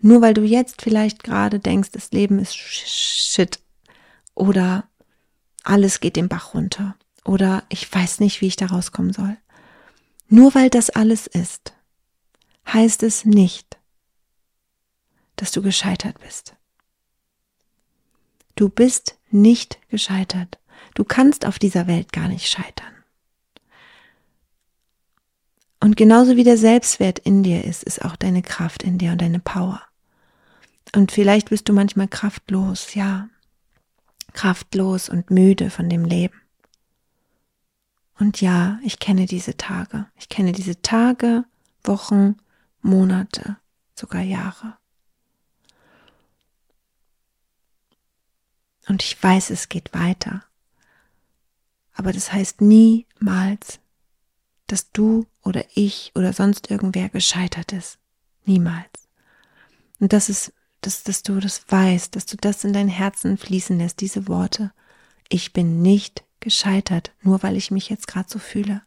nur 0.00 0.20
weil 0.20 0.34
du 0.34 0.42
jetzt 0.42 0.82
vielleicht 0.82 1.22
gerade 1.22 1.58
denkst, 1.58 1.90
das 1.92 2.10
Leben 2.10 2.38
ist 2.38 2.56
shit 2.56 3.60
oder 4.34 4.88
alles 5.62 6.00
geht 6.00 6.16
den 6.16 6.28
Bach 6.28 6.54
runter 6.54 6.96
oder 7.24 7.64
ich 7.68 7.92
weiß 7.92 8.20
nicht, 8.20 8.40
wie 8.40 8.48
ich 8.48 8.56
da 8.56 8.66
rauskommen 8.66 9.12
soll. 9.12 9.36
Nur 10.28 10.54
weil 10.54 10.70
das 10.70 10.90
alles 10.90 11.26
ist, 11.26 11.74
heißt 12.66 13.02
es 13.02 13.24
nicht, 13.24 13.78
dass 15.36 15.52
du 15.52 15.62
gescheitert 15.62 16.18
bist. 16.20 16.54
Du 18.54 18.68
bist 18.68 19.16
nicht 19.30 19.78
gescheitert. 19.88 20.58
Du 20.94 21.04
kannst 21.04 21.46
auf 21.46 21.58
dieser 21.58 21.86
Welt 21.86 22.12
gar 22.12 22.28
nicht 22.28 22.48
scheitern. 22.48 22.92
Und 25.80 25.96
genauso 25.96 26.36
wie 26.36 26.44
der 26.44 26.56
Selbstwert 26.56 27.18
in 27.18 27.42
dir 27.42 27.64
ist, 27.64 27.82
ist 27.82 28.04
auch 28.04 28.16
deine 28.16 28.42
Kraft 28.42 28.82
in 28.82 28.96
dir 28.96 29.12
und 29.12 29.20
deine 29.20 29.40
Power. 29.40 29.82
Und 30.94 31.12
vielleicht 31.12 31.50
bist 31.50 31.68
du 31.68 31.72
manchmal 31.72 32.08
kraftlos, 32.08 32.94
ja, 32.94 33.28
kraftlos 34.32 35.08
und 35.08 35.30
müde 35.30 35.70
von 35.70 35.88
dem 35.88 36.04
Leben. 36.04 36.40
Und 38.18 38.40
ja, 38.40 38.78
ich 38.82 38.98
kenne 38.98 39.26
diese 39.26 39.56
Tage. 39.56 40.06
Ich 40.16 40.28
kenne 40.28 40.52
diese 40.52 40.80
Tage, 40.80 41.44
Wochen, 41.82 42.36
Monate, 42.80 43.56
sogar 43.94 44.22
Jahre. 44.22 44.78
Und 48.88 49.02
ich 49.02 49.20
weiß, 49.22 49.50
es 49.50 49.68
geht 49.68 49.94
weiter. 49.94 50.44
Aber 51.94 52.12
das 52.12 52.32
heißt 52.32 52.60
niemals, 52.60 53.78
dass 54.66 54.90
du 54.90 55.26
oder 55.42 55.64
ich 55.74 56.12
oder 56.14 56.32
sonst 56.32 56.70
irgendwer 56.70 57.08
gescheitert 57.08 57.72
ist. 57.72 57.98
Niemals. 58.44 59.08
Und 60.00 60.12
das 60.12 60.28
ist, 60.28 60.52
dass, 60.80 61.02
dass 61.02 61.22
du 61.22 61.40
das 61.40 61.64
weißt, 61.68 62.14
dass 62.14 62.26
du 62.26 62.36
das 62.36 62.64
in 62.64 62.72
dein 62.72 62.88
Herzen 62.88 63.38
fließen 63.38 63.78
lässt, 63.78 64.00
diese 64.00 64.28
Worte. 64.28 64.72
Ich 65.28 65.52
bin 65.52 65.82
nicht 65.82 66.24
gescheitert, 66.40 67.12
nur 67.22 67.42
weil 67.42 67.56
ich 67.56 67.70
mich 67.70 67.88
jetzt 67.88 68.06
gerade 68.06 68.28
so 68.28 68.38
fühle. 68.38 68.82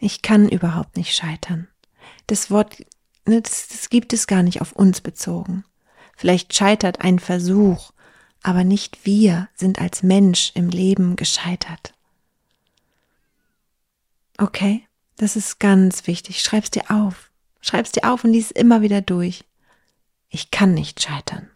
Ich 0.00 0.22
kann 0.22 0.48
überhaupt 0.48 0.96
nicht 0.96 1.14
scheitern. 1.14 1.68
Das 2.26 2.50
Wort, 2.50 2.84
ne, 3.26 3.42
das, 3.42 3.68
das 3.68 3.88
gibt 3.88 4.12
es 4.12 4.26
gar 4.26 4.42
nicht 4.42 4.60
auf 4.60 4.72
uns 4.72 5.00
bezogen. 5.00 5.64
Vielleicht 6.18 6.52
scheitert 6.52 7.00
ein 7.00 7.20
Versuch, 7.20 7.92
aber 8.42 8.64
nicht 8.64 9.06
wir 9.06 9.48
sind 9.54 9.78
als 9.78 10.02
Mensch 10.02 10.50
im 10.56 10.68
Leben 10.68 11.14
gescheitert. 11.14 11.94
Okay, 14.36 14.84
das 15.16 15.36
ist 15.36 15.60
ganz 15.60 16.08
wichtig. 16.08 16.40
Schreib's 16.40 16.72
dir 16.72 16.90
auf. 16.90 17.30
Schreib's 17.60 17.92
dir 17.92 18.12
auf 18.12 18.24
und 18.24 18.32
lies 18.32 18.50
immer 18.50 18.82
wieder 18.82 19.00
durch. 19.00 19.44
Ich 20.28 20.50
kann 20.50 20.74
nicht 20.74 21.00
scheitern. 21.00 21.48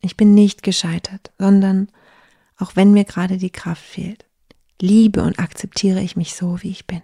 Ich 0.00 0.16
bin 0.16 0.34
nicht 0.34 0.64
gescheitert, 0.64 1.30
sondern 1.38 1.92
auch 2.56 2.74
wenn 2.74 2.92
mir 2.92 3.04
gerade 3.04 3.36
die 3.36 3.50
Kraft 3.50 3.84
fehlt, 3.84 4.26
liebe 4.82 5.22
und 5.22 5.38
akzeptiere 5.38 6.00
ich 6.00 6.16
mich 6.16 6.34
so, 6.34 6.64
wie 6.64 6.70
ich 6.70 6.88
bin. 6.88 7.02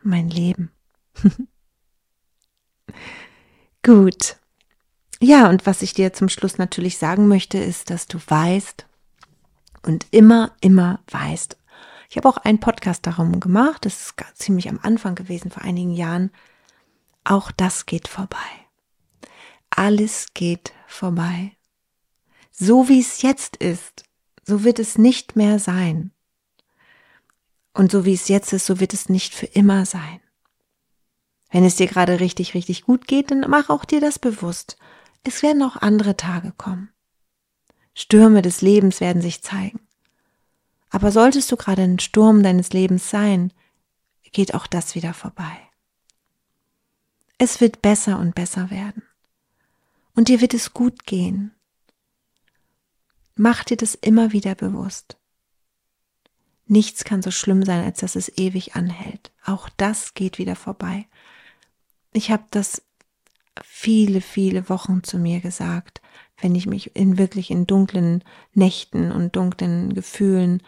Mein 0.00 0.30
Leben. 0.30 0.70
Gut. 3.82 4.38
Ja, 5.22 5.48
und 5.48 5.66
was 5.66 5.82
ich 5.82 5.94
dir 5.94 6.12
zum 6.12 6.28
Schluss 6.28 6.58
natürlich 6.58 6.98
sagen 6.98 7.28
möchte, 7.28 7.56
ist, 7.56 7.90
dass 7.90 8.08
du 8.08 8.18
weißt 8.26 8.86
und 9.82 10.04
immer, 10.10 10.50
immer 10.60 10.98
weißt. 11.12 11.56
Ich 12.10 12.16
habe 12.16 12.28
auch 12.28 12.38
einen 12.38 12.58
Podcast 12.58 13.06
darum 13.06 13.38
gemacht, 13.38 13.84
das 13.84 14.00
ist 14.00 14.14
ziemlich 14.34 14.68
am 14.68 14.80
Anfang 14.82 15.14
gewesen, 15.14 15.52
vor 15.52 15.62
einigen 15.62 15.92
Jahren. 15.92 16.32
Auch 17.22 17.52
das 17.52 17.86
geht 17.86 18.08
vorbei. 18.08 18.36
Alles 19.70 20.34
geht 20.34 20.72
vorbei. 20.88 21.52
So 22.50 22.88
wie 22.88 22.98
es 22.98 23.22
jetzt 23.22 23.56
ist, 23.58 24.02
so 24.44 24.64
wird 24.64 24.80
es 24.80 24.98
nicht 24.98 25.36
mehr 25.36 25.60
sein. 25.60 26.10
Und 27.74 27.92
so 27.92 28.04
wie 28.04 28.14
es 28.14 28.26
jetzt 28.26 28.52
ist, 28.52 28.66
so 28.66 28.80
wird 28.80 28.92
es 28.92 29.08
nicht 29.08 29.36
für 29.36 29.46
immer 29.46 29.86
sein. 29.86 30.20
Wenn 31.52 31.64
es 31.64 31.76
dir 31.76 31.86
gerade 31.86 32.18
richtig, 32.18 32.54
richtig 32.54 32.82
gut 32.82 33.06
geht, 33.06 33.30
dann 33.30 33.46
mach 33.48 33.70
auch 33.70 33.84
dir 33.84 34.00
das 34.00 34.18
bewusst. 34.18 34.78
Es 35.24 35.42
werden 35.42 35.62
auch 35.62 35.76
andere 35.76 36.16
Tage 36.16 36.52
kommen. 36.52 36.90
Stürme 37.94 38.42
des 38.42 38.62
Lebens 38.62 39.00
werden 39.00 39.22
sich 39.22 39.42
zeigen. 39.42 39.80
Aber 40.90 41.12
solltest 41.12 41.50
du 41.52 41.56
gerade 41.56 41.82
ein 41.82 41.98
Sturm 41.98 42.42
deines 42.42 42.72
Lebens 42.72 43.10
sein, 43.10 43.52
geht 44.32 44.54
auch 44.54 44.66
das 44.66 44.94
wieder 44.94 45.14
vorbei. 45.14 45.58
Es 47.38 47.60
wird 47.60 47.82
besser 47.82 48.18
und 48.18 48.34
besser 48.34 48.70
werden. 48.70 49.02
Und 50.14 50.28
dir 50.28 50.40
wird 50.40 50.54
es 50.54 50.72
gut 50.72 51.06
gehen. 51.06 51.54
Mach 53.34 53.64
dir 53.64 53.76
das 53.76 53.94
immer 53.94 54.32
wieder 54.32 54.54
bewusst. 54.54 55.16
Nichts 56.66 57.04
kann 57.04 57.22
so 57.22 57.30
schlimm 57.30 57.64
sein, 57.64 57.84
als 57.84 58.00
dass 58.00 58.16
es 58.16 58.36
ewig 58.38 58.76
anhält. 58.76 59.32
Auch 59.44 59.68
das 59.70 60.14
geht 60.14 60.38
wieder 60.38 60.56
vorbei. 60.56 61.06
Ich 62.12 62.30
habe 62.30 62.44
das 62.50 62.82
viele, 63.62 64.20
viele 64.20 64.68
Wochen 64.68 65.02
zu 65.02 65.18
mir 65.18 65.40
gesagt, 65.40 66.00
wenn 66.40 66.54
ich 66.54 66.66
mich 66.66 66.96
in 66.96 67.18
wirklich 67.18 67.50
in 67.50 67.66
dunklen 67.66 68.24
Nächten 68.54 69.12
und 69.12 69.36
dunklen 69.36 69.94
Gefühlen, 69.94 70.62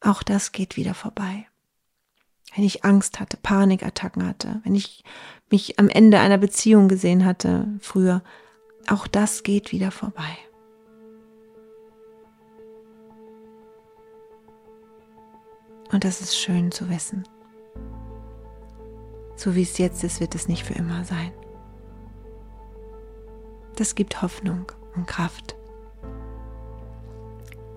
auch 0.00 0.22
das 0.22 0.52
geht 0.52 0.76
wieder 0.76 0.94
vorbei. 0.94 1.46
Wenn 2.54 2.64
ich 2.64 2.84
Angst 2.84 3.20
hatte, 3.20 3.36
Panikattacken 3.36 4.26
hatte, 4.26 4.60
wenn 4.64 4.74
ich 4.74 5.04
mich 5.50 5.78
am 5.78 5.88
Ende 5.88 6.18
einer 6.18 6.38
Beziehung 6.38 6.88
gesehen 6.88 7.24
hatte 7.24 7.68
früher, 7.80 8.22
auch 8.88 9.06
das 9.06 9.42
geht 9.42 9.72
wieder 9.72 9.90
vorbei. 9.90 10.36
Und 15.92 16.04
das 16.04 16.20
ist 16.20 16.36
schön 16.36 16.72
zu 16.72 16.88
wissen. 16.88 17.24
So 19.36 19.54
wie 19.54 19.62
es 19.62 19.78
jetzt 19.78 20.02
ist, 20.04 20.20
wird 20.20 20.34
es 20.34 20.48
nicht 20.48 20.64
für 20.64 20.74
immer 20.74 21.04
sein. 21.04 21.32
Das 23.76 23.94
gibt 23.94 24.22
Hoffnung 24.22 24.70
und 24.94 25.06
Kraft. 25.06 25.56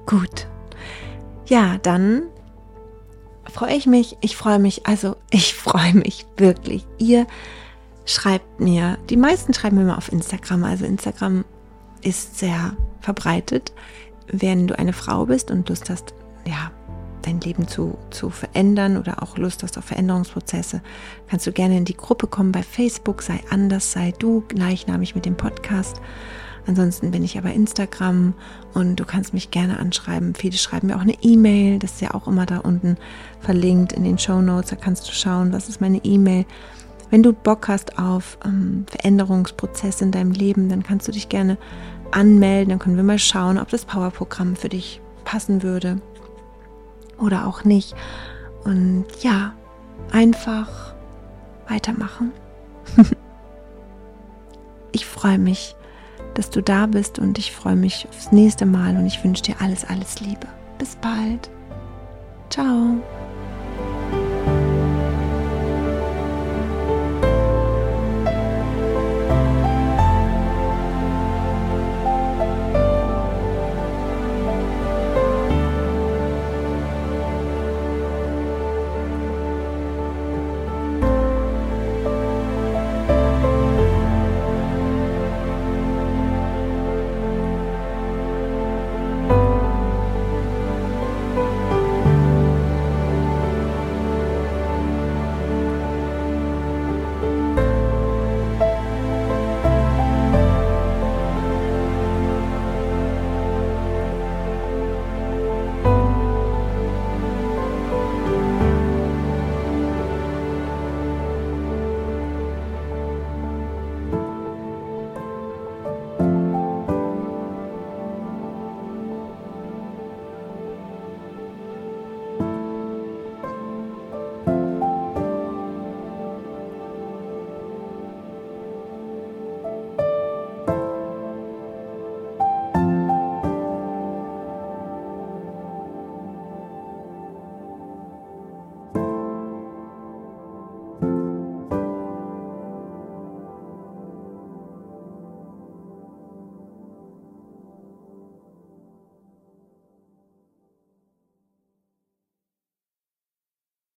Gut. 0.05 0.47
Ja, 1.47 1.77
dann 1.81 2.23
freue 3.51 3.75
ich 3.75 3.85
mich. 3.85 4.17
Ich 4.21 4.35
freue 4.35 4.59
mich, 4.59 4.85
also 4.85 5.15
ich 5.29 5.53
freue 5.55 5.93
mich 5.93 6.25
wirklich. 6.37 6.85
Ihr 6.97 7.25
schreibt 8.05 8.59
mir, 8.59 8.97
die 9.09 9.17
meisten 9.17 9.53
schreiben 9.53 9.77
mir 9.77 9.85
mal 9.85 9.97
auf 9.97 10.11
Instagram. 10.11 10.63
Also 10.63 10.85
Instagram 10.85 11.45
ist 12.01 12.37
sehr 12.37 12.75
verbreitet. 13.01 13.73
Wenn 14.27 14.67
du 14.67 14.77
eine 14.77 14.93
Frau 14.93 15.25
bist 15.25 15.51
und 15.51 15.69
Lust 15.69 15.89
hast, 15.89 16.13
ja, 16.47 16.71
dein 17.25 17.41
Leben 17.41 17.67
zu, 17.67 17.97
zu 18.09 18.29
verändern 18.29 18.97
oder 18.97 19.23
auch 19.23 19.37
Lust 19.37 19.63
hast 19.63 19.77
auf 19.77 19.85
Veränderungsprozesse, 19.85 20.81
kannst 21.27 21.47
du 21.47 21.51
gerne 21.51 21.77
in 21.77 21.85
die 21.85 21.97
Gruppe 21.97 22.27
kommen 22.27 22.51
bei 22.51 22.63
Facebook, 22.63 23.21
sei 23.21 23.39
anders, 23.49 23.91
sei 23.91 24.13
du, 24.17 24.43
gleichnamig 24.47 25.15
mit 25.15 25.25
dem 25.25 25.35
Podcast. 25.35 26.01
Ansonsten 26.67 27.11
bin 27.11 27.23
ich 27.23 27.37
aber 27.37 27.53
Instagram 27.53 28.33
und 28.73 28.99
du 28.99 29.05
kannst 29.05 29.33
mich 29.33 29.51
gerne 29.51 29.79
anschreiben. 29.79 30.33
Viele 30.33 30.57
schreiben 30.57 30.87
mir 30.87 30.95
auch 30.95 31.01
eine 31.01 31.21
E-Mail, 31.21 31.77
das 31.79 31.93
ist 31.93 32.01
ja 32.01 32.13
auch 32.13 32.27
immer 32.27 32.45
da 32.45 32.59
unten 32.59 32.97
verlinkt 33.39 33.93
in 33.93 34.03
den 34.03 34.17
Show 34.17 34.41
Notes. 34.41 34.71
Da 34.71 34.75
kannst 34.75 35.07
du 35.07 35.13
schauen, 35.13 35.53
was 35.53 35.69
ist 35.69 35.79
meine 35.79 36.03
E-Mail. 36.03 36.45
Wenn 37.11 37.21
du 37.21 37.33
Bock 37.33 37.67
hast 37.67 37.99
auf 37.99 38.39
ähm, 38.43 38.85
Veränderungsprozesse 38.89 40.03
in 40.03 40.11
deinem 40.11 40.31
Leben, 40.31 40.69
dann 40.69 40.81
kannst 40.81 41.07
du 41.07 41.11
dich 41.11 41.29
gerne 41.29 41.57
anmelden. 42.11 42.69
Dann 42.69 42.79
können 42.79 42.97
wir 42.97 43.03
mal 43.03 43.19
schauen, 43.19 43.59
ob 43.59 43.69
das 43.69 43.85
Powerprogramm 43.85 44.55
für 44.55 44.69
dich 44.69 45.01
passen 45.23 45.61
würde 45.61 46.01
oder 47.17 47.47
auch 47.47 47.63
nicht. 47.63 47.95
Und 48.63 49.05
ja, 49.21 49.53
einfach 50.11 50.93
weitermachen. 51.67 52.31
ich 54.91 55.05
freue 55.05 55.37
mich, 55.37 55.75
dass 56.33 56.49
du 56.49 56.61
da 56.61 56.85
bist 56.85 57.19
und 57.19 57.37
ich 57.37 57.51
freue 57.51 57.75
mich 57.75 58.07
aufs 58.09 58.31
nächste 58.31 58.65
Mal 58.65 58.95
und 58.97 59.05
ich 59.05 59.23
wünsche 59.23 59.43
dir 59.43 59.55
alles, 59.59 59.85
alles 59.85 60.19
Liebe. 60.19 60.47
Bis 60.77 60.95
bald. 60.95 61.49
Ciao. 62.49 63.01